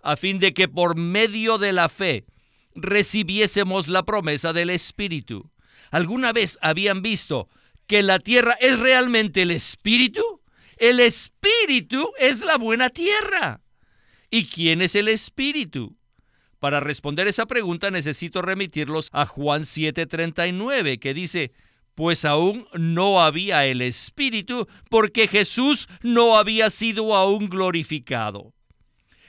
a 0.01 0.15
fin 0.15 0.39
de 0.39 0.51
que 0.51 0.67
por 0.67 0.97
medio 0.97 1.59
de 1.59 1.73
la 1.73 1.89
fe 1.89 2.25
recibiésemos 2.73 3.87
la 3.87 4.01
promesa 4.01 4.51
del 4.51 4.71
Espíritu. 4.71 5.51
¿Alguna 5.91 6.33
vez 6.33 6.57
habían 6.63 7.03
visto 7.03 7.49
que 7.85 8.01
la 8.01 8.17
tierra 8.17 8.53
es 8.59 8.79
realmente 8.79 9.43
el 9.43 9.51
Espíritu? 9.51 10.41
El 10.77 10.99
Espíritu 10.99 12.13
es 12.17 12.39
la 12.39 12.57
buena 12.57 12.89
tierra. 12.89 13.61
¿Y 14.31 14.47
quién 14.47 14.81
es 14.81 14.95
el 14.95 15.07
Espíritu? 15.07 15.95
Para 16.57 16.79
responder 16.79 17.27
esa 17.27 17.45
pregunta 17.45 17.91
necesito 17.91 18.41
remitirlos 18.41 19.09
a 19.13 19.27
Juan 19.27 19.65
7:39, 19.65 20.97
que 20.97 21.13
dice, 21.13 21.51
pues 21.99 22.23
aún 22.23 22.65
no 22.75 23.21
había 23.21 23.65
el 23.65 23.81
Espíritu, 23.81 24.69
porque 24.89 25.27
Jesús 25.27 25.89
no 26.01 26.37
había 26.37 26.69
sido 26.69 27.13
aún 27.13 27.49
glorificado. 27.49 28.53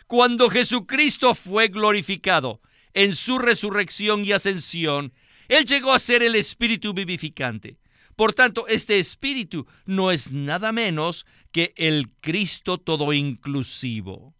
Cuando 0.06 0.48
Jesucristo 0.48 1.34
fue 1.34 1.66
glorificado 1.66 2.60
en 2.94 3.16
su 3.16 3.40
resurrección 3.40 4.24
y 4.24 4.30
ascensión, 4.30 5.12
Él 5.48 5.64
llegó 5.64 5.92
a 5.92 5.98
ser 5.98 6.22
el 6.22 6.36
Espíritu 6.36 6.94
vivificante. 6.94 7.76
Por 8.14 8.34
tanto, 8.34 8.68
este 8.68 9.00
espíritu 9.00 9.66
no 9.84 10.12
es 10.12 10.30
nada 10.30 10.70
menos 10.70 11.26
que 11.50 11.74
el 11.74 12.08
Cristo 12.20 12.78
todo 12.78 13.12
inclusivo. 13.12 14.32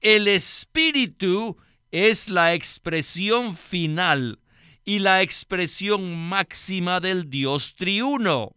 El 0.00 0.26
espíritu 0.26 1.56
es 1.92 2.28
la 2.28 2.54
expresión 2.54 3.56
final 3.56 4.40
y 4.84 4.98
la 4.98 5.22
expresión 5.22 6.16
máxima 6.16 7.00
del 7.00 7.30
Dios 7.30 7.74
triuno. 7.74 8.56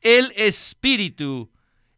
El 0.00 0.32
espíritu 0.36 1.50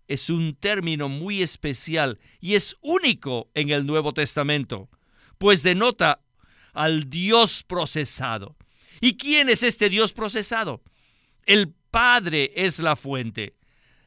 es 0.09 0.31
un 0.31 0.55
término 0.55 1.09
muy 1.09 1.43
especial 1.43 2.19
y 2.41 2.55
es 2.55 2.77
único 2.81 3.51
en 3.55 3.71
el 3.71 3.87
Nuevo 3.87 4.13
Testamento, 4.13 4.89
pues 5.37 5.63
denota 5.63 6.21
al 6.73 7.11
Dios 7.11 7.63
procesado. 7.63 8.57
¿Y 9.01 9.17
quién 9.17 9.49
es 9.49 9.63
este 9.63 9.91
Dios 9.91 10.13
procesado? 10.13 10.83
El 11.45 11.75
Padre 11.91 12.53
es 12.57 12.81
la 12.81 12.97
fuente. 12.97 13.55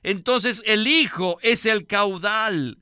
Entonces 0.03 0.61
el 0.65 0.87
Hijo 0.87 1.37
es 1.41 1.65
el 1.65 1.85
caudal, 1.87 2.80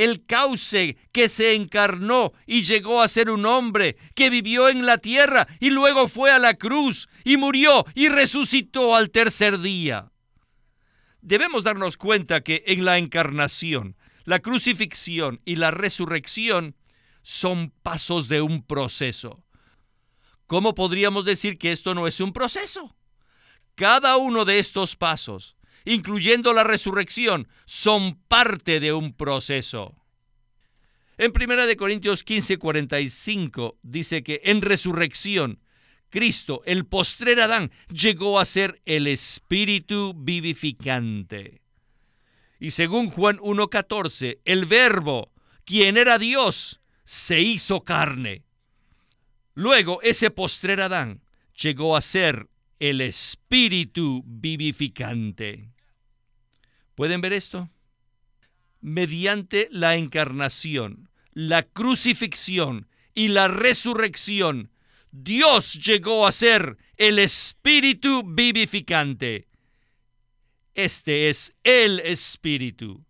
el 0.00 0.24
cauce 0.24 0.96
que 1.12 1.28
se 1.28 1.54
encarnó 1.54 2.32
y 2.46 2.62
llegó 2.62 3.02
a 3.02 3.08
ser 3.08 3.28
un 3.28 3.44
hombre 3.44 3.98
que 4.14 4.30
vivió 4.30 4.70
en 4.70 4.86
la 4.86 4.96
tierra 4.96 5.46
y 5.60 5.68
luego 5.68 6.08
fue 6.08 6.32
a 6.32 6.38
la 6.38 6.54
cruz 6.54 7.10
y 7.22 7.36
murió 7.36 7.84
y 7.94 8.08
resucitó 8.08 8.96
al 8.96 9.10
tercer 9.10 9.58
día. 9.60 10.10
Debemos 11.20 11.64
darnos 11.64 11.98
cuenta 11.98 12.40
que 12.40 12.64
en 12.66 12.86
la 12.86 12.96
encarnación, 12.96 13.94
la 14.24 14.40
crucifixión 14.40 15.42
y 15.44 15.56
la 15.56 15.70
resurrección 15.70 16.76
son 17.22 17.70
pasos 17.82 18.28
de 18.28 18.40
un 18.40 18.62
proceso. 18.62 19.44
¿Cómo 20.46 20.74
podríamos 20.74 21.26
decir 21.26 21.58
que 21.58 21.72
esto 21.72 21.94
no 21.94 22.06
es 22.06 22.20
un 22.20 22.32
proceso? 22.32 22.96
Cada 23.74 24.16
uno 24.16 24.46
de 24.46 24.60
estos 24.60 24.96
pasos, 24.96 25.56
incluyendo 25.84 26.52
la 26.52 26.64
resurrección, 26.64 27.48
son 27.64 28.16
parte 28.28 28.80
de 28.80 28.92
un 28.92 29.12
proceso. 29.12 29.94
En 31.18 31.32
1 31.34 31.76
Corintios 31.76 32.24
15, 32.24 32.58
45 32.58 33.78
dice 33.82 34.22
que 34.22 34.40
en 34.44 34.62
resurrección, 34.62 35.60
Cristo, 36.08 36.62
el 36.64 36.86
postrer 36.86 37.40
Adán, 37.40 37.70
llegó 37.88 38.40
a 38.40 38.44
ser 38.44 38.80
el 38.86 39.06
espíritu 39.06 40.14
vivificante. 40.16 41.60
Y 42.58 42.72
según 42.72 43.06
Juan 43.06 43.38
1.14, 43.38 44.38
el 44.44 44.66
verbo 44.66 45.30
quien 45.70 45.96
era 45.96 46.18
Dios, 46.18 46.80
se 47.04 47.40
hizo 47.40 47.82
carne. 47.82 48.42
Luego 49.54 50.00
ese 50.02 50.30
postrer 50.30 50.80
Adán 50.80 51.22
llegó 51.54 51.96
a 51.96 52.00
ser 52.00 52.48
el 52.80 53.02
espíritu 53.02 54.22
vivificante. 54.26 55.70
¿Pueden 56.94 57.20
ver 57.20 57.34
esto? 57.34 57.70
Mediante 58.80 59.68
la 59.70 59.96
encarnación, 59.96 61.10
la 61.32 61.62
crucifixión 61.62 62.88
y 63.14 63.28
la 63.28 63.48
resurrección, 63.48 64.72
Dios 65.12 65.74
llegó 65.74 66.26
a 66.26 66.32
ser 66.32 66.78
el 66.96 67.18
espíritu 67.18 68.22
vivificante. 68.24 69.46
Este 70.74 71.28
es 71.28 71.54
el 71.64 72.00
espíritu. 72.00 73.04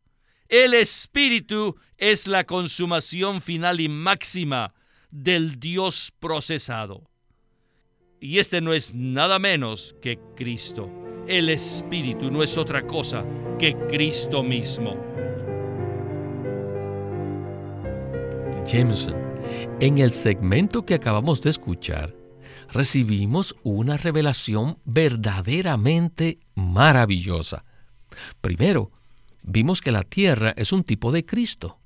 El 0.48 0.74
espíritu 0.74 1.76
es 1.96 2.26
la 2.26 2.44
consumación 2.44 3.40
final 3.40 3.78
y 3.78 3.88
máxima 3.88 4.74
del 5.10 5.60
Dios 5.60 6.12
procesado. 6.18 7.09
Y 8.22 8.38
este 8.38 8.60
no 8.60 8.74
es 8.74 8.94
nada 8.94 9.38
menos 9.38 9.96
que 10.02 10.18
Cristo. 10.36 10.90
El 11.26 11.48
Espíritu 11.48 12.30
no 12.30 12.42
es 12.42 12.58
otra 12.58 12.86
cosa 12.86 13.24
que 13.58 13.74
Cristo 13.88 14.42
mismo. 14.42 14.94
Jameson, 18.66 19.14
en 19.80 19.98
el 19.98 20.12
segmento 20.12 20.84
que 20.84 20.92
acabamos 20.92 21.40
de 21.40 21.48
escuchar, 21.48 22.14
recibimos 22.70 23.56
una 23.62 23.96
revelación 23.96 24.78
verdaderamente 24.84 26.40
maravillosa. 26.54 27.64
Primero, 28.42 28.90
vimos 29.42 29.80
que 29.80 29.92
la 29.92 30.02
tierra 30.02 30.52
es 30.58 30.74
un 30.74 30.84
tipo 30.84 31.10
de 31.10 31.24
Cristo 31.24 31.78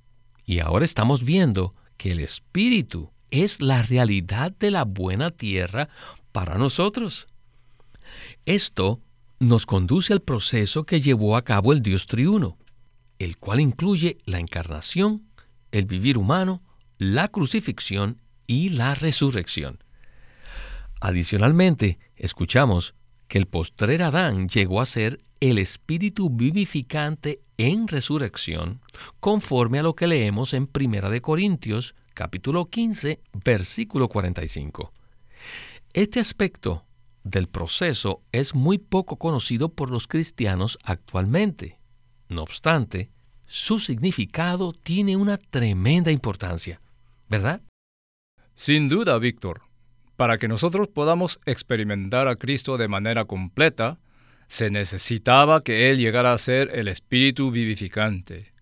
y 0.45 0.59
ahora 0.59 0.85
estamos 0.85 1.25
viendo 1.25 1.77
que 1.97 2.11
el 2.11 2.19
Espíritu 2.19 3.13
es 3.31 3.61
la 3.61 3.83
realidad 3.83 4.51
de 4.51 4.73
la 4.73 4.85
buena 4.85 5.31
tierra 5.31 5.89
para 6.35 6.59
nosotros. 6.59 7.29
Esto 8.45 9.01
nos 9.39 9.67
conduce 9.67 10.13
al 10.13 10.21
proceso 10.21 10.85
que 10.85 11.01
llevó 11.01 11.37
a 11.37 11.45
cabo 11.45 11.73
el 11.73 11.81
Dios 11.81 12.09
triuno, 12.09 12.59
el 13.21 13.39
cual 13.39 13.61
incluye 13.61 14.19
la 14.27 14.41
encarnación, 14.41 15.29
el 15.71 15.87
vivir 15.87 16.19
humano, 16.19 16.61
la 16.99 17.29
crucifixión 17.29 18.21
y 18.49 18.71
la 18.71 18.97
resurrección. 18.97 19.79
Adicionalmente, 21.01 22.01
escuchamos 22.17 22.97
que 23.29 23.39
el 23.39 23.47
postrer 23.47 24.03
Adán 24.03 24.49
llegó 24.49 24.81
a 24.81 24.87
ser 24.87 25.23
el 25.39 25.59
espíritu 25.59 26.31
vivificante 26.31 27.43
en 27.59 27.87
resurrección, 27.87 28.81
conforme 29.21 29.79
a 29.79 29.85
lo 29.85 29.95
que 29.95 30.09
leemos 30.09 30.53
en 30.53 30.67
Primera 30.67 31.11
de 31.11 31.23
Corintios, 31.23 31.95
capítulo 32.13 32.67
15, 32.67 33.21
versículo 33.45 34.09
45. 34.09 34.93
Este 35.95 36.19
aspecto 36.19 36.85
del 37.23 37.47
proceso 37.47 38.25
es 38.33 38.57
muy 38.57 38.79
poco 38.79 39.17
conocido 39.17 39.69
por 39.69 39.93
los 39.93 40.09
cristianos 40.09 40.77
actualmente. 40.83 41.79
No 42.29 42.43
obstante, 42.43 43.13
su 43.47 43.79
significado 43.79 44.73
tiene 44.73 45.17
una 45.17 45.39
tremenda 45.39 46.11
importancia, 46.11 46.81
¿verdad? 47.29 47.63
Sin 48.57 48.89
duda, 48.89 49.17
Víctor. 49.19 49.63
Para 50.17 50.37
que 50.37 50.49
nosotros 50.49 50.89
podamos 50.89 51.39
experimentar 51.47 52.27
a 52.27 52.35
Cristo 52.35 52.77
de 52.77 52.89
manera 52.89 53.27
completa, 53.27 54.01
se 54.49 54.71
necesitaba 54.71 55.63
que 55.63 55.93
Él 55.93 55.99
llegara 55.99 56.33
a 56.33 56.39
ser 56.39 56.73
el 56.75 56.89
Espíritu 56.89 57.53
vivificante. 57.53 58.53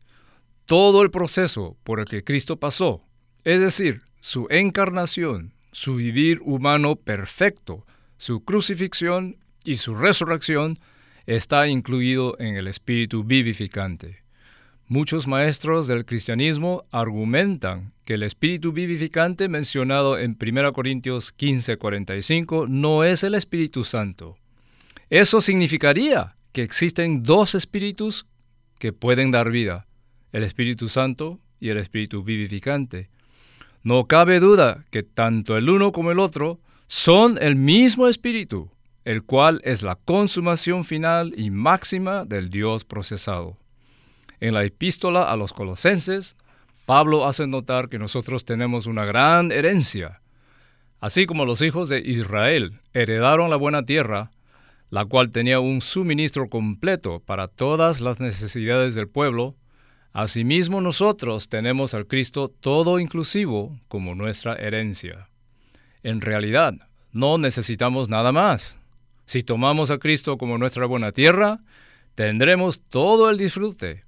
Todo 0.67 1.01
el 1.01 1.11
proceso 1.11 1.79
por 1.83 1.99
el 1.99 2.05
que 2.05 2.25
Cristo 2.25 2.61
pasó, 2.61 3.07
es 3.43 3.59
decir, 3.59 4.03
su 4.21 4.49
encarnación, 4.51 5.55
su 5.73 5.97
vivir 5.97 6.39
humano 6.43 6.97
perfecto, 6.97 7.85
su 8.17 8.45
crucifixión 8.45 9.39
y 9.65 9.77
su 9.77 9.95
resurrección 9.95 10.79
está 11.27 11.67
incluido 11.67 12.37
en 12.39 12.57
el 12.57 12.69
espíritu 12.69 13.25
vivificante. 13.25 14.23
Muchos 14.89 15.27
maestros 15.27 15.89
del 15.89 16.05
cristianismo 16.05 16.85
argumentan 16.91 17.93
que 18.05 18.15
el 18.15 18.23
espíritu 18.25 18.73
vivificante 18.73 19.49
mencionado 19.49 20.19
en 20.19 20.37
1 20.37 20.73
Corintios 20.73 21.33
15:45 21.35 22.67
no 22.69 23.03
es 23.03 23.25
el 23.25 23.35
Espíritu 23.35 23.85
Santo. 23.85 24.37
Eso 25.09 25.41
significaría 25.41 26.37
que 26.53 26.63
existen 26.63 27.23
dos 27.23 27.55
espíritus 27.55 28.27
que 28.79 28.93
pueden 28.93 29.31
dar 29.31 29.51
vida, 29.51 29.87
el 30.33 30.43
Espíritu 30.43 30.89
Santo 30.89 31.41
y 31.59 31.71
el 31.71 31.79
Espíritu 31.79 32.23
vivificante. 32.23 33.09
No 33.85 34.07
cabe 34.07 34.39
duda 34.39 34.85
que 34.91 35.03
tanto 35.03 35.57
el 35.57 35.69
uno 35.69 35.91
como 35.93 36.13
el 36.13 36.21
otro 36.21 36.61
son 36.87 37.39
el 37.41 37.57
mismo 37.57 38.07
espíritu, 38.07 38.71
el 39.05 39.25
cual 39.25 39.61
es 39.65 39.83
la 39.83 39.97
consumación 39.97 40.85
final 40.85 41.35
y 41.37 41.51
máxima 41.51 42.25
del 42.25 42.49
Dios 42.49 42.85
procesado. 42.85 43.57
En 44.39 44.55
la 44.55 44.65
epístola 44.65 45.31
a 45.31 45.37
los 45.37 45.53
colosenses, 45.53 46.37
Pablo 46.87 47.27
hace 47.27 47.47
notar 47.47 47.89
que 47.89 47.99
nosotros 47.99 48.45
tenemos 48.45 48.87
una 48.87 49.05
gran 49.05 49.51
herencia. 49.51 50.21
Así 51.01 51.27
como 51.27 51.45
los 51.45 51.63
hijos 51.63 51.89
de 51.89 51.99
Israel 52.01 52.81
heredaron 52.93 53.51
la 53.51 53.57
buena 53.57 53.85
tierra, 53.85 54.31
la 54.91 55.05
cual 55.05 55.31
tenía 55.31 55.59
un 55.59 55.81
suministro 55.81 56.49
completo 56.49 57.21
para 57.21 57.49
todas 57.49 58.01
las 58.01 58.21
necesidades 58.21 58.95
del 58.95 59.09
pueblo, 59.09 59.57
Asimismo 60.13 60.81
nosotros 60.83 61.49
tenemos 61.49 61.95
al 61.95 62.07
Cristo 62.07 62.49
todo 62.49 62.99
inclusivo 62.99 63.79
como 63.89 64.15
nuestra 64.15 64.55
herencia. 64.57 65.29
En 66.03 66.21
realidad, 66.21 66.75
no 67.13 67.39
necesitamos 67.39 68.11
nada 68.11 68.31
más. 68.31 68.79
Si 69.25 69.43
tomamos 69.43 69.91
a 69.91 69.99
Cristo 69.99 70.37
como 70.37 70.59
nuestra 70.59 70.85
buena 70.85 71.13
tierra, 71.13 71.61
tendremos 72.15 72.81
todo 72.81 73.31
el 73.31 73.39
disfrute, 73.39 74.05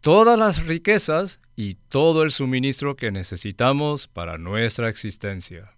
todas 0.00 0.38
las 0.38 0.64
riquezas 0.66 1.40
y 1.56 1.74
todo 1.88 2.22
el 2.22 2.30
suministro 2.30 2.94
que 2.94 3.10
necesitamos 3.10 4.06
para 4.06 4.38
nuestra 4.38 4.88
existencia. 4.88 5.70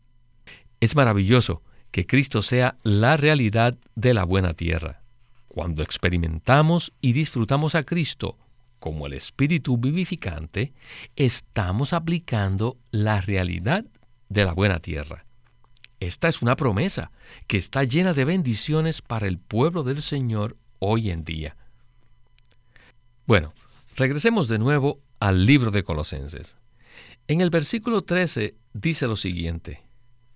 Es 0.81 0.95
maravilloso 0.95 1.63
que 1.91 2.07
Cristo 2.07 2.43
sea 2.43 2.77
la 2.83 3.17
realidad 3.17 3.79
de 3.95 4.13
la 4.13 4.25
buena 4.25 4.53
tierra. 4.53 5.01
Cuando 5.49 5.83
experimentamos 5.83 6.93
y 7.01 7.13
disfrutamos 7.13 7.75
a 7.75 7.83
Cristo 7.83 8.37
como 8.81 9.07
el 9.07 9.13
Espíritu 9.13 9.79
vivificante, 9.79 10.73
estamos 11.15 11.93
aplicando 11.93 12.79
la 12.91 13.21
realidad 13.21 13.85
de 14.29 14.45
la 14.45 14.55
buena 14.55 14.81
tierra. 14.81 15.27
Esta 16.01 16.29
es 16.29 16.41
una 16.41 16.57
promesa 16.57 17.13
que 17.47 17.59
está 17.59 17.85
llena 17.85 18.15
de 18.15 18.25
bendiciones 18.25 19.03
para 19.03 19.29
el 19.29 19.39
pueblo 19.39 19.83
del 19.83 20.01
Señor 20.01 20.57
hoy 20.79 21.11
en 21.11 21.25
día. 21.25 21.57
Bueno, 23.27 23.53
regresemos 23.97 24.49
de 24.49 24.59
nuevo 24.59 24.99
al 25.21 25.45
libro 25.45 25.71
de 25.71 25.85
Colosenses. 25.85 26.57
En 27.29 27.43
el 27.43 27.51
versículo 27.51 28.03
13 28.03 28.57
dice 28.73 29.07
lo 29.07 29.17
siguiente, 29.17 29.83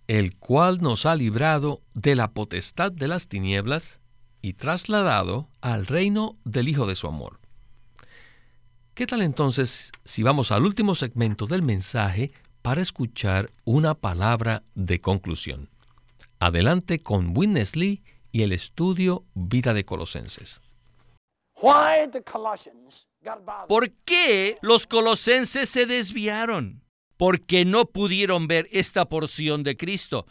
el 0.07 0.37
cual 0.37 0.83
nos 0.83 1.07
ha 1.07 1.17
librado 1.17 1.81
de 1.95 2.15
la 2.15 2.33
potestad 2.33 2.93
de 2.93 3.09
las 3.09 3.27
tinieblas 3.27 4.01
y 4.43 4.53
trasladado 4.53 5.49
al 5.63 5.87
reino 5.87 6.37
del 6.45 6.69
Hijo 6.69 6.87
de 6.87 6.95
su 6.95 7.07
amor 7.07 7.41
¿Qué 8.95 9.07
tal 9.07 9.23
entonces 9.23 9.91
si 10.05 10.23
vamos 10.23 10.53
al 10.53 10.65
último 10.65 10.95
segmento 10.95 11.47
del 11.47 11.63
mensaje 11.63 12.31
para 12.63 12.81
escuchar 12.81 13.51
una 13.65 13.97
palabra 13.97 14.63
de 14.77 15.01
conclusión? 15.01 15.69
Adelante 16.39 17.01
con 17.01 17.37
Witness 17.37 17.75
Lee 17.75 18.05
y 18.31 18.43
el 18.43 18.53
estudio 18.53 19.25
Vida 19.35 19.75
de 19.75 19.85
Colosenses. 19.85 20.61
¿Por 23.69 23.91
qué 24.05 24.59
los 24.63 24.87
colosenses 24.87 25.69
se 25.69 25.87
desviaron? 25.87 26.85
Porque 27.17 27.65
no 27.65 27.87
pudieron 27.87 28.47
ver 28.47 28.69
esta 28.71 29.09
porción 29.09 29.65
de 29.65 29.77
Cristo. 29.77 30.25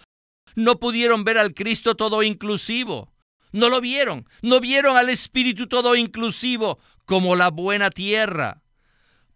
No 0.55 0.79
pudieron 0.79 1.25
ver 1.25 1.37
al 1.37 1.53
Cristo 1.53 1.95
todo 1.95 2.23
inclusivo. 2.23 3.12
No 3.53 3.69
lo 3.69 3.79
vieron. 3.79 4.27
No 4.41 4.59
vieron 4.59 4.97
al 4.97 5.09
Espíritu 5.09 5.67
todo 5.67 5.95
inclusivo 5.95 6.79
como 7.05 7.37
la 7.37 7.49
buena 7.49 7.89
tierra. 7.89 8.61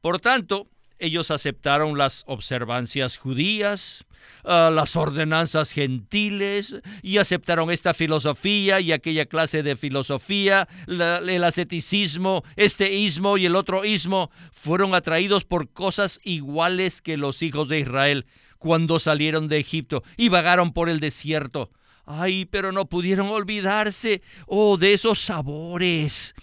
Por 0.01 0.19
tanto, 0.19 0.67
ellos 0.99 1.29
aceptaron 1.29 1.97
las 1.97 2.23
observancias 2.25 3.17
judías, 3.17 4.05
ah, 4.43 4.71
las 4.73 4.95
ordenanzas 4.95 5.71
gentiles, 5.71 6.77
y 7.03 7.17
aceptaron 7.17 7.69
esta 7.71 7.93
filosofía 7.93 8.79
y 8.79 8.91
aquella 8.91 9.27
clase 9.27 9.61
de 9.61 9.75
filosofía, 9.75 10.67
el 10.87 11.43
asceticismo, 11.43 12.43
este 12.55 12.93
ismo 12.93 13.37
y 13.37 13.45
el 13.45 13.55
otro 13.55 13.85
ismo, 13.85 14.31
fueron 14.51 14.95
atraídos 14.95 15.45
por 15.45 15.69
cosas 15.69 16.19
iguales 16.23 17.01
que 17.01 17.17
los 17.17 17.43
hijos 17.43 17.69
de 17.69 17.79
Israel 17.79 18.25
cuando 18.57 18.97
salieron 18.97 19.47
de 19.47 19.59
Egipto 19.59 20.03
y 20.17 20.29
vagaron 20.29 20.73
por 20.73 20.89
el 20.89 20.99
desierto. 20.99 21.69
Ay, 22.07 22.45
pero 22.45 22.71
no 22.71 22.85
pudieron 22.85 23.27
olvidarse, 23.27 24.23
oh, 24.47 24.77
de 24.77 24.93
esos 24.93 25.19
sabores 25.19 26.33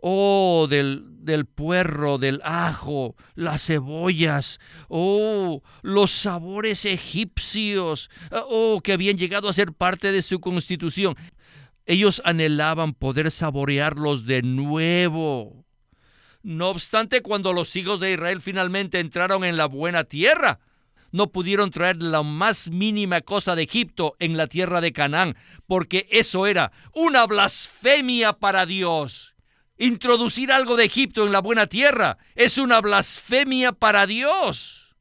oh, 0.00 0.66
del, 0.68 1.04
del 1.24 1.46
puerro, 1.46 2.18
del 2.18 2.40
ajo, 2.44 3.16
las 3.34 3.66
cebollas, 3.66 4.60
oh, 4.88 5.62
los 5.82 6.10
sabores 6.10 6.84
egipcios, 6.84 8.10
oh, 8.30 8.80
que 8.82 8.92
habían 8.92 9.18
llegado 9.18 9.48
a 9.48 9.52
ser 9.52 9.72
parte 9.72 10.12
de 10.12 10.22
su 10.22 10.40
constitución. 10.40 11.16
Ellos 11.86 12.20
anhelaban 12.24 12.94
poder 12.94 13.30
saborearlos 13.30 14.26
de 14.26 14.42
nuevo. 14.42 15.64
No 16.42 16.68
obstante, 16.68 17.22
cuando 17.22 17.52
los 17.52 17.74
hijos 17.76 17.98
de 18.00 18.12
Israel 18.12 18.40
finalmente 18.40 19.00
entraron 19.00 19.44
en 19.44 19.56
la 19.56 19.66
buena 19.66 20.04
tierra, 20.04 20.60
no 21.12 21.30
pudieron 21.32 21.70
traer 21.70 22.02
la 22.02 22.22
más 22.22 22.70
mínima 22.70 23.20
cosa 23.20 23.54
de 23.54 23.62
Egipto 23.62 24.16
en 24.18 24.36
la 24.36 24.46
tierra 24.46 24.80
de 24.80 24.92
Canaán, 24.92 25.36
porque 25.66 26.06
eso 26.10 26.46
era 26.46 26.72
una 26.94 27.26
blasfemia 27.26 28.32
para 28.34 28.66
Dios. 28.66 29.34
Introducir 29.76 30.50
algo 30.50 30.76
de 30.76 30.84
Egipto 30.84 31.24
en 31.24 31.32
la 31.32 31.40
buena 31.40 31.66
tierra 31.66 32.18
es 32.34 32.58
una 32.58 32.80
blasfemia 32.80 33.72
para 33.72 34.06
Dios. 34.06 34.96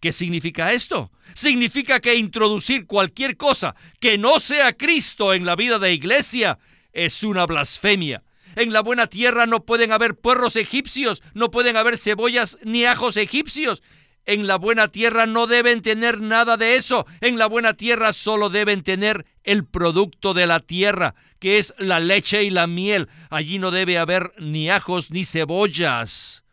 ¿Qué 0.00 0.12
significa 0.12 0.72
esto? 0.72 1.10
Significa 1.34 2.00
que 2.00 2.14
introducir 2.14 2.86
cualquier 2.86 3.36
cosa 3.36 3.74
que 4.00 4.16
no 4.16 4.40
sea 4.40 4.72
Cristo 4.72 5.34
en 5.34 5.44
la 5.44 5.56
vida 5.56 5.78
de 5.78 5.92
iglesia 5.92 6.58
es 6.92 7.22
una 7.22 7.44
blasfemia. 7.44 8.22
En 8.56 8.72
la 8.72 8.82
buena 8.82 9.06
tierra 9.06 9.46
no 9.46 9.64
pueden 9.64 9.92
haber 9.92 10.16
puerros 10.16 10.56
egipcios, 10.56 11.22
no 11.34 11.50
pueden 11.50 11.76
haber 11.76 11.98
cebollas 11.98 12.58
ni 12.64 12.84
ajos 12.84 13.16
egipcios. 13.16 13.82
En 14.26 14.46
la 14.46 14.56
buena 14.56 14.88
tierra 14.88 15.26
no 15.26 15.46
deben 15.46 15.82
tener 15.82 16.20
nada 16.20 16.56
de 16.56 16.76
eso. 16.76 17.06
En 17.20 17.38
la 17.38 17.46
buena 17.46 17.74
tierra 17.74 18.12
solo 18.12 18.50
deben 18.50 18.82
tener 18.82 19.26
el 19.44 19.64
producto 19.64 20.34
de 20.34 20.46
la 20.46 20.60
tierra, 20.60 21.14
que 21.38 21.58
es 21.58 21.74
la 21.78 22.00
leche 22.00 22.44
y 22.44 22.50
la 22.50 22.66
miel. 22.66 23.08
Allí 23.30 23.58
no 23.58 23.70
debe 23.70 23.98
haber 23.98 24.32
ni 24.38 24.70
ajos 24.70 25.10
ni 25.10 25.24
cebollas. 25.24 26.44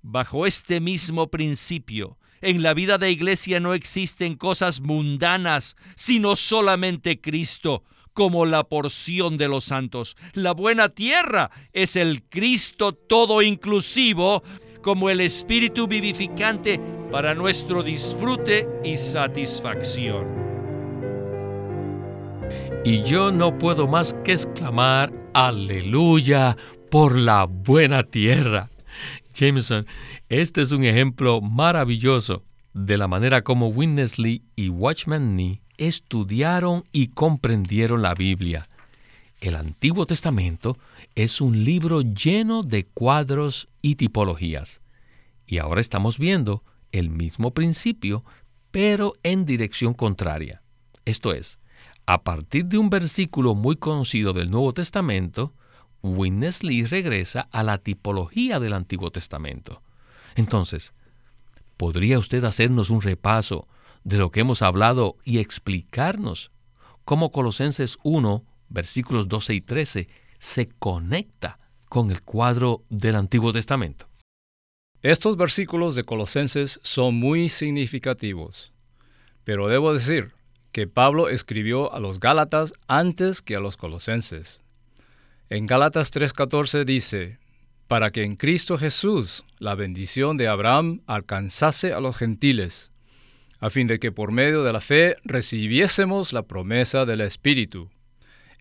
Bajo 0.00 0.46
este 0.46 0.80
mismo 0.80 1.28
principio, 1.30 2.18
en 2.40 2.62
la 2.62 2.74
vida 2.74 2.98
de 2.98 3.10
iglesia 3.12 3.60
no 3.60 3.74
existen 3.74 4.34
cosas 4.34 4.80
mundanas, 4.80 5.76
sino 5.94 6.34
solamente 6.34 7.20
Cristo 7.20 7.84
como 8.12 8.44
la 8.46 8.64
porción 8.64 9.38
de 9.38 9.48
los 9.48 9.64
santos. 9.64 10.16
La 10.34 10.52
buena 10.52 10.88
tierra 10.90 11.50
es 11.72 11.96
el 11.96 12.22
Cristo 12.24 12.92
todo 12.92 13.42
inclusivo 13.42 14.42
como 14.82 15.08
el 15.08 15.20
Espíritu 15.20 15.86
vivificante 15.86 16.80
para 17.10 17.34
nuestro 17.34 17.82
disfrute 17.82 18.68
y 18.84 18.96
satisfacción. 18.96 20.26
Y 22.84 23.02
yo 23.02 23.30
no 23.30 23.56
puedo 23.58 23.86
más 23.86 24.14
que 24.24 24.32
exclamar, 24.32 25.12
aleluya, 25.34 26.56
por 26.90 27.16
la 27.16 27.44
buena 27.44 28.02
tierra. 28.02 28.68
Jameson, 29.34 29.86
este 30.28 30.62
es 30.62 30.72
un 30.72 30.84
ejemplo 30.84 31.40
maravilloso 31.40 32.42
de 32.74 32.98
la 32.98 33.08
manera 33.08 33.42
como 33.42 33.68
Winnesley 33.68 34.42
y 34.56 34.68
Watchman 34.68 35.36
Nee 35.36 35.62
estudiaron 35.78 36.84
y 36.92 37.08
comprendieron 37.08 38.02
la 38.02 38.14
Biblia. 38.14 38.68
El 39.40 39.56
Antiguo 39.56 40.06
Testamento 40.06 40.78
es 41.14 41.40
un 41.40 41.64
libro 41.64 42.02
lleno 42.02 42.62
de 42.62 42.86
cuadros 42.86 43.68
y 43.82 43.96
tipologías. 43.96 44.80
Y 45.46 45.58
ahora 45.58 45.80
estamos 45.80 46.18
viendo 46.18 46.62
el 46.92 47.10
mismo 47.10 47.52
principio, 47.52 48.24
pero 48.70 49.12
en 49.22 49.44
dirección 49.44 49.94
contraria. 49.94 50.62
Esto 51.04 51.32
es, 51.32 51.58
a 52.06 52.22
partir 52.22 52.66
de 52.66 52.78
un 52.78 52.90
versículo 52.90 53.54
muy 53.54 53.76
conocido 53.76 54.32
del 54.32 54.50
Nuevo 54.50 54.72
Testamento, 54.72 55.54
Witness 56.02 56.64
Lee 56.64 56.84
regresa 56.84 57.48
a 57.52 57.62
la 57.62 57.78
tipología 57.78 58.58
del 58.58 58.72
Antiguo 58.72 59.10
Testamento. 59.10 59.82
Entonces, 60.34 60.94
¿podría 61.76 62.18
usted 62.18 62.44
hacernos 62.44 62.90
un 62.90 63.02
repaso 63.02 63.68
de 64.04 64.18
lo 64.18 64.30
que 64.30 64.40
hemos 64.40 64.62
hablado 64.62 65.16
y 65.24 65.38
explicarnos 65.38 66.50
cómo 67.04 67.30
Colosenses 67.30 67.98
1, 68.02 68.44
versículos 68.68 69.28
12 69.28 69.54
y 69.54 69.60
13, 69.60 70.08
se 70.42 70.68
conecta 70.68 71.60
con 71.88 72.10
el 72.10 72.20
cuadro 72.22 72.82
del 72.90 73.14
Antiguo 73.14 73.52
Testamento. 73.52 74.08
Estos 75.00 75.36
versículos 75.36 75.94
de 75.94 76.02
Colosenses 76.02 76.80
son 76.82 77.14
muy 77.14 77.48
significativos, 77.48 78.72
pero 79.44 79.68
debo 79.68 79.92
decir 79.92 80.32
que 80.72 80.88
Pablo 80.88 81.28
escribió 81.28 81.94
a 81.94 82.00
los 82.00 82.18
Gálatas 82.18 82.72
antes 82.88 83.40
que 83.40 83.54
a 83.54 83.60
los 83.60 83.76
Colosenses. 83.76 84.62
En 85.48 85.68
Gálatas 85.68 86.12
3:14 86.12 86.84
dice, 86.84 87.38
para 87.86 88.10
que 88.10 88.24
en 88.24 88.34
Cristo 88.34 88.76
Jesús 88.76 89.44
la 89.60 89.76
bendición 89.76 90.36
de 90.36 90.48
Abraham 90.48 91.02
alcanzase 91.06 91.92
a 91.92 92.00
los 92.00 92.16
gentiles 92.16 92.90
a 93.60 93.70
fin 93.70 93.86
de 93.86 94.00
que 94.00 94.10
por 94.10 94.32
medio 94.32 94.64
de 94.64 94.72
la 94.72 94.80
fe 94.80 95.14
recibiésemos 95.22 96.32
la 96.32 96.42
promesa 96.42 97.04
del 97.06 97.20
Espíritu. 97.20 97.90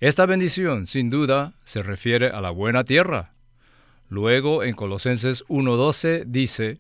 Esta 0.02 0.26
bendición, 0.26 0.88
sin 0.88 1.10
duda, 1.10 1.54
se 1.64 1.84
refiere 1.84 2.32
a 2.32 2.42
la 2.42 2.50
buena 2.50 2.84
tierra. 2.84 3.36
Luego, 4.10 4.64
en 4.64 4.74
Colosenses 4.74 5.46
1.12 5.46 6.24
dice, 6.26 6.80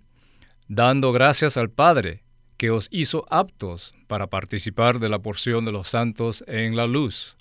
dando 0.67 1.11
gracias 1.11 1.55
al 1.55 1.69
Padre, 1.69 2.23
que 2.57 2.71
os 2.71 2.87
hizo 2.89 3.27
aptos 3.29 3.93
para 4.07 4.25
participar 4.25 4.97
de 4.97 5.07
la 5.07 5.19
porción 5.19 5.65
de 5.65 5.71
los 5.71 5.89
santos 5.89 6.43
en 6.47 6.75
la 6.75 6.87
luz. 6.87 7.37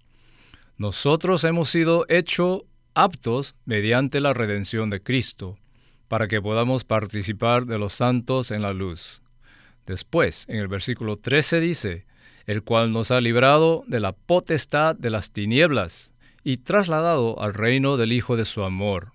Nosotros 0.77 1.45
hemos 1.45 1.71
sido 1.71 2.05
hechos 2.11 2.61
aptos 2.93 3.55
mediante 3.65 4.21
la 4.21 4.35
redención 4.35 4.91
de 4.91 5.03
Cristo, 5.03 5.57
para 6.09 6.29
que 6.29 6.43
podamos 6.43 6.85
participar 6.85 7.65
de 7.65 7.79
los 7.79 7.95
santos 7.95 8.51
en 8.51 8.61
la 8.61 8.75
luz. 8.75 9.23
Después, 9.87 10.45
en 10.51 10.59
el 10.59 10.69
versículo 10.69 11.17
13 11.17 11.59
dice, 11.59 12.05
el 12.51 12.65
cual 12.65 12.91
nos 12.91 13.13
ha 13.13 13.21
librado 13.21 13.85
de 13.87 14.01
la 14.01 14.11
potestad 14.11 14.97
de 14.97 15.09
las 15.09 15.31
tinieblas 15.31 16.13
y 16.43 16.57
trasladado 16.57 17.41
al 17.41 17.55
reino 17.55 17.97
del 17.97 18.13
Hijo 18.13 18.37
de 18.37 18.45
su 18.45 18.65
amor. 18.65 19.13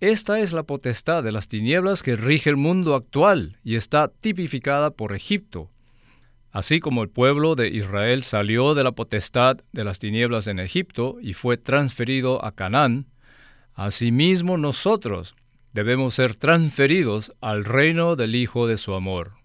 Esta 0.00 0.40
es 0.40 0.54
la 0.54 0.62
potestad 0.62 1.22
de 1.22 1.30
las 1.30 1.46
tinieblas 1.46 2.02
que 2.02 2.16
rige 2.16 2.48
el 2.48 2.56
mundo 2.56 2.94
actual 2.94 3.58
y 3.64 3.74
está 3.74 4.08
tipificada 4.08 4.92
por 4.92 5.12
Egipto. 5.12 5.68
Así 6.52 6.80
como 6.80 7.02
el 7.02 7.10
pueblo 7.10 7.54
de 7.54 7.68
Israel 7.68 8.22
salió 8.22 8.72
de 8.72 8.82
la 8.82 8.92
potestad 8.92 9.58
de 9.72 9.84
las 9.84 9.98
tinieblas 9.98 10.46
en 10.46 10.58
Egipto 10.58 11.18
y 11.20 11.34
fue 11.34 11.58
transferido 11.58 12.42
a 12.42 12.52
Canaán, 12.52 13.08
asimismo 13.74 14.56
nosotros 14.56 15.36
debemos 15.74 16.14
ser 16.14 16.34
transferidos 16.34 17.34
al 17.42 17.66
reino 17.66 18.16
del 18.16 18.34
Hijo 18.34 18.66
de 18.66 18.78
su 18.78 18.94
amor. 18.94 19.43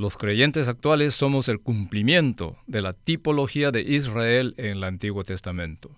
Los 0.00 0.16
creyentes 0.16 0.66
actuales 0.66 1.14
somos 1.14 1.50
el 1.50 1.60
cumplimiento 1.60 2.56
de 2.66 2.80
la 2.80 2.94
tipología 2.94 3.70
de 3.70 3.82
Israel 3.82 4.54
en 4.56 4.78
el 4.78 4.84
Antiguo 4.84 5.24
Testamento. 5.24 5.90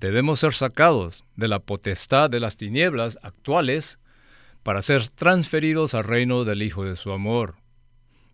Debemos 0.00 0.40
ser 0.40 0.54
sacados 0.54 1.26
de 1.36 1.46
la 1.46 1.58
potestad 1.58 2.30
de 2.30 2.40
las 2.40 2.56
tinieblas 2.56 3.18
actuales 3.22 4.00
para 4.62 4.80
ser 4.80 5.06
transferidos 5.08 5.92
al 5.92 6.04
reino 6.04 6.44
del 6.44 6.62
Hijo 6.62 6.86
de 6.86 6.96
su 6.96 7.12
amor. 7.12 7.56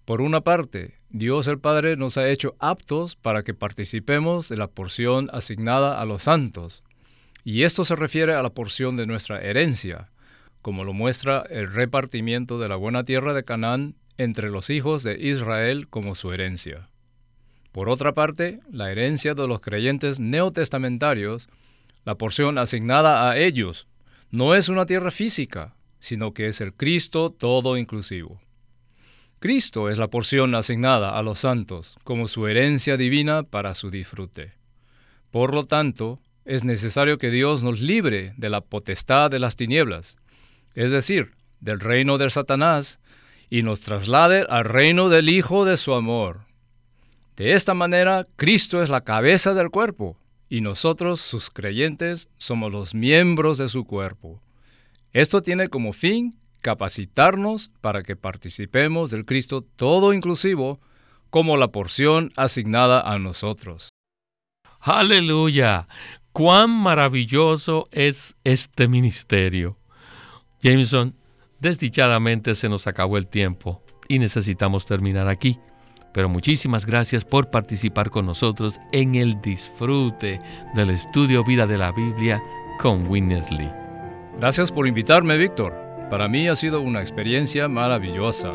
Por 0.04 0.20
una 0.20 0.42
parte, 0.42 0.94
Dios 1.08 1.48
el 1.48 1.58
Padre 1.58 1.96
nos 1.96 2.16
ha 2.16 2.28
hecho 2.28 2.54
aptos 2.60 3.16
para 3.16 3.42
que 3.42 3.54
participemos 3.54 4.48
de 4.48 4.58
la 4.58 4.68
porción 4.68 5.28
asignada 5.32 6.00
a 6.00 6.04
los 6.04 6.22
santos, 6.22 6.84
y 7.42 7.64
esto 7.64 7.84
se 7.84 7.96
refiere 7.96 8.34
a 8.34 8.44
la 8.44 8.50
porción 8.50 8.96
de 8.96 9.08
nuestra 9.08 9.40
herencia, 9.40 10.12
como 10.62 10.84
lo 10.84 10.92
muestra 10.92 11.44
el 11.50 11.68
repartimiento 11.68 12.60
de 12.60 12.68
la 12.68 12.76
buena 12.76 13.02
tierra 13.02 13.34
de 13.34 13.42
Canaán 13.42 13.96
entre 14.18 14.50
los 14.50 14.68
hijos 14.68 15.02
de 15.02 15.16
Israel 15.18 15.88
como 15.88 16.14
su 16.14 16.32
herencia. 16.32 16.88
Por 17.72 17.88
otra 17.88 18.12
parte, 18.12 18.60
la 18.70 18.90
herencia 18.90 19.34
de 19.34 19.46
los 19.46 19.60
creyentes 19.60 20.20
neotestamentarios, 20.20 21.48
la 22.04 22.16
porción 22.16 22.58
asignada 22.58 23.30
a 23.30 23.38
ellos, 23.38 23.86
no 24.30 24.54
es 24.54 24.68
una 24.68 24.84
tierra 24.84 25.10
física, 25.10 25.74
sino 26.00 26.34
que 26.34 26.46
es 26.46 26.60
el 26.60 26.74
Cristo 26.74 27.30
todo 27.30 27.76
inclusivo. 27.76 28.40
Cristo 29.38 29.88
es 29.88 29.98
la 29.98 30.08
porción 30.08 30.54
asignada 30.56 31.16
a 31.16 31.22
los 31.22 31.38
santos 31.38 31.96
como 32.02 32.26
su 32.26 32.48
herencia 32.48 32.96
divina 32.96 33.44
para 33.44 33.74
su 33.74 33.90
disfrute. 33.90 34.52
Por 35.30 35.54
lo 35.54 35.64
tanto, 35.64 36.20
es 36.44 36.64
necesario 36.64 37.18
que 37.18 37.30
Dios 37.30 37.62
nos 37.62 37.80
libre 37.80 38.32
de 38.36 38.50
la 38.50 38.62
potestad 38.62 39.30
de 39.30 39.38
las 39.38 39.54
tinieblas, 39.54 40.16
es 40.74 40.90
decir, 40.90 41.32
del 41.60 41.78
reino 41.78 42.18
de 42.18 42.30
Satanás 42.30 43.00
y 43.50 43.62
nos 43.62 43.80
traslade 43.80 44.46
al 44.48 44.64
reino 44.64 45.08
del 45.08 45.28
Hijo 45.28 45.64
de 45.64 45.76
su 45.76 45.94
amor. 45.94 46.40
De 47.36 47.52
esta 47.52 47.74
manera, 47.74 48.26
Cristo 48.36 48.82
es 48.82 48.88
la 48.88 49.02
cabeza 49.02 49.54
del 49.54 49.70
cuerpo, 49.70 50.16
y 50.48 50.60
nosotros, 50.60 51.20
sus 51.20 51.50
creyentes, 51.50 52.28
somos 52.36 52.72
los 52.72 52.94
miembros 52.94 53.58
de 53.58 53.68
su 53.68 53.84
cuerpo. 53.84 54.40
Esto 55.12 55.42
tiene 55.42 55.68
como 55.68 55.92
fin 55.92 56.34
capacitarnos 56.60 57.70
para 57.80 58.02
que 58.02 58.16
participemos 58.16 59.10
del 59.10 59.24
Cristo 59.24 59.62
todo 59.62 60.12
inclusivo 60.12 60.80
como 61.30 61.56
la 61.56 61.68
porción 61.68 62.32
asignada 62.36 63.00
a 63.00 63.18
nosotros. 63.18 63.88
Aleluya. 64.80 65.88
cuán 66.32 66.70
maravilloso 66.70 67.88
es 67.90 68.36
este 68.44 68.86
ministerio. 68.86 69.76
Jameson, 70.62 71.14
desdichadamente 71.60 72.54
se 72.54 72.68
nos 72.68 72.86
acabó 72.86 73.18
el 73.18 73.26
tiempo 73.26 73.82
y 74.08 74.18
necesitamos 74.18 74.86
terminar 74.86 75.28
aquí. 75.28 75.58
Pero 76.12 76.28
muchísimas 76.28 76.86
gracias 76.86 77.24
por 77.24 77.50
participar 77.50 78.10
con 78.10 78.26
nosotros 78.26 78.80
en 78.92 79.14
el 79.14 79.40
disfrute 79.40 80.40
del 80.74 80.90
estudio 80.90 81.44
Vida 81.44 81.66
de 81.66 81.78
la 81.78 81.92
Biblia 81.92 82.42
con 82.80 83.06
Witness 83.06 83.50
Lee. 83.50 83.70
Gracias 84.38 84.72
por 84.72 84.86
invitarme, 84.86 85.36
Víctor. 85.36 85.74
Para 86.10 86.28
mí 86.28 86.48
ha 86.48 86.56
sido 86.56 86.80
una 86.80 87.00
experiencia 87.00 87.68
maravillosa. 87.68 88.54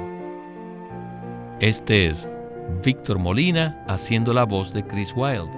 Este 1.59 2.07
es 2.07 2.27
Víctor 2.83 3.19
Molina 3.19 3.83
haciendo 3.87 4.33
la 4.33 4.45
voz 4.45 4.73
de 4.73 4.85
Chris 4.85 5.13
Wilde, 5.15 5.51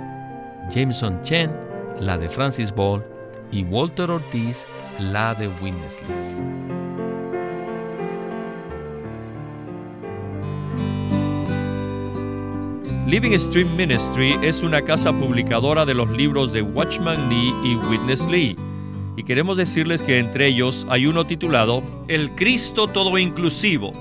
Jameson 0.69 1.21
Chen 1.21 1.51
la 1.99 2.17
de 2.17 2.29
Francis 2.29 2.73
Ball, 2.73 3.03
y 3.51 3.63
Walter 3.63 4.09
Ortiz, 4.09 4.65
la 4.99 5.33
de 5.35 5.47
Winnesley. 5.47 6.84
Living 13.05 13.37
Stream 13.37 13.75
Ministry 13.75 14.35
es 14.41 14.63
una 14.63 14.81
casa 14.81 15.13
publicadora 15.13 15.85
de 15.85 15.93
los 15.93 16.09
libros 16.09 16.51
de 16.51 16.63
Watchman 16.63 17.29
Nee 17.29 17.53
y 17.63 17.75
Witness 17.87 18.25
Lee. 18.25 18.55
Y 19.15 19.23
queremos 19.23 19.57
decirles 19.57 20.01
que 20.01 20.17
entre 20.17 20.47
ellos 20.47 20.87
hay 20.89 21.05
uno 21.05 21.27
titulado 21.27 21.83
El 22.07 22.31
Cristo 22.31 22.87
Todo 22.87 23.19
Inclusivo, 23.19 23.91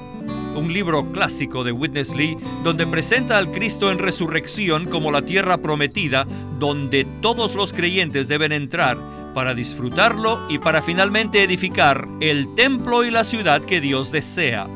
un 0.57 0.73
libro 0.73 1.05
clásico 1.13 1.65
de 1.65 1.73
Witness 1.73 2.15
Lee 2.15 2.39
donde 2.65 2.87
presenta 2.87 3.37
al 3.37 3.53
Cristo 3.53 3.93
en 3.93 3.99
resurrección 3.99 4.87
como 4.87 5.13
la 5.13 5.21
tierra 5.21 5.59
prometida 5.59 6.27
donde 6.59 7.07
todos 7.21 7.55
los 7.55 7.75
creyentes 7.75 8.27
deben 8.27 8.53
entrar 8.53 8.97
para 9.35 9.53
disfrutarlo 9.53 10.39
y 10.49 10.57
para 10.57 10.81
finalmente 10.81 11.43
edificar 11.43 12.09
el 12.21 12.55
templo 12.55 13.05
y 13.05 13.11
la 13.11 13.25
ciudad 13.25 13.63
que 13.63 13.83
Dios 13.83 14.11
desea. 14.11 14.67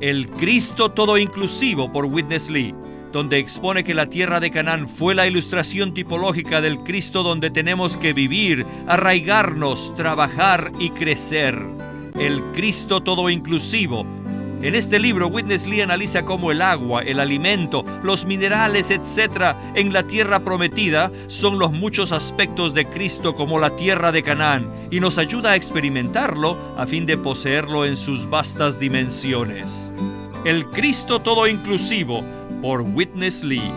El 0.00 0.30
Cristo 0.30 0.92
todo 0.92 1.18
inclusivo 1.18 1.92
por 1.92 2.06
Witness 2.06 2.48
Lee, 2.48 2.74
donde 3.16 3.38
expone 3.38 3.82
que 3.82 3.94
la 3.94 4.10
tierra 4.10 4.40
de 4.40 4.50
Canaán 4.50 4.86
fue 4.86 5.14
la 5.14 5.26
ilustración 5.26 5.94
tipológica 5.94 6.60
del 6.60 6.80
Cristo 6.80 7.22
donde 7.22 7.48
tenemos 7.48 7.96
que 7.96 8.12
vivir, 8.12 8.66
arraigarnos, 8.86 9.94
trabajar 9.94 10.70
y 10.78 10.90
crecer. 10.90 11.58
El 12.18 12.42
Cristo 12.52 13.02
todo 13.02 13.30
inclusivo 13.30 14.04
en 14.60 14.74
este 14.74 14.98
libro, 14.98 15.28
Witness 15.28 15.66
Lee 15.66 15.80
analiza 15.80 16.26
cómo 16.26 16.50
el 16.52 16.60
agua, 16.60 17.02
el 17.02 17.20
alimento, 17.20 17.84
los 18.02 18.26
minerales, 18.26 18.90
etc., 18.90 19.54
en 19.74 19.94
la 19.94 20.06
tierra 20.06 20.40
prometida 20.40 21.10
son 21.28 21.58
los 21.58 21.72
muchos 21.72 22.12
aspectos 22.12 22.74
de 22.74 22.84
Cristo 22.84 23.34
como 23.34 23.58
la 23.58 23.70
tierra 23.76 24.12
de 24.12 24.22
Canaán 24.22 24.70
y 24.90 25.00
nos 25.00 25.16
ayuda 25.16 25.52
a 25.52 25.56
experimentarlo 25.56 26.58
a 26.76 26.86
fin 26.86 27.06
de 27.06 27.16
poseerlo 27.16 27.86
en 27.86 27.96
sus 27.96 28.28
vastas 28.28 28.78
dimensiones. 28.78 29.90
El 30.46 30.64
Cristo 30.66 31.20
todo 31.20 31.48
inclusivo 31.48 32.22
por 32.66 32.82
Witness 32.96 33.44
Lee. 33.44 33.70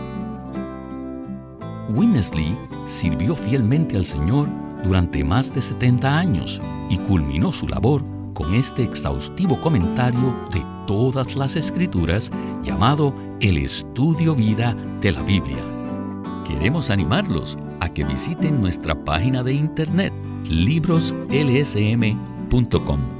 Witness 1.94 2.34
Lee 2.34 2.56
sirvió 2.88 3.36
fielmente 3.36 3.96
al 3.96 4.04
Señor 4.04 4.48
durante 4.82 5.22
más 5.22 5.54
de 5.54 5.62
70 5.62 6.18
años 6.18 6.60
y 6.88 6.98
culminó 6.98 7.52
su 7.52 7.68
labor 7.68 8.02
con 8.34 8.52
este 8.52 8.82
exhaustivo 8.82 9.60
comentario 9.60 10.34
de 10.52 10.60
todas 10.88 11.36
las 11.36 11.54
escrituras 11.54 12.32
llamado 12.64 13.14
El 13.38 13.58
Estudio 13.58 14.34
Vida 14.34 14.74
de 15.00 15.12
la 15.12 15.22
Biblia. 15.22 15.62
Queremos 16.44 16.90
animarlos 16.90 17.56
a 17.78 17.94
que 17.94 18.02
visiten 18.02 18.60
nuestra 18.60 18.96
página 19.04 19.44
de 19.44 19.52
internet 19.52 20.12
libroslsm.com. 20.46 23.19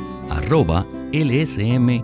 arroba 0.31 0.85
lsm.org. 1.11 2.01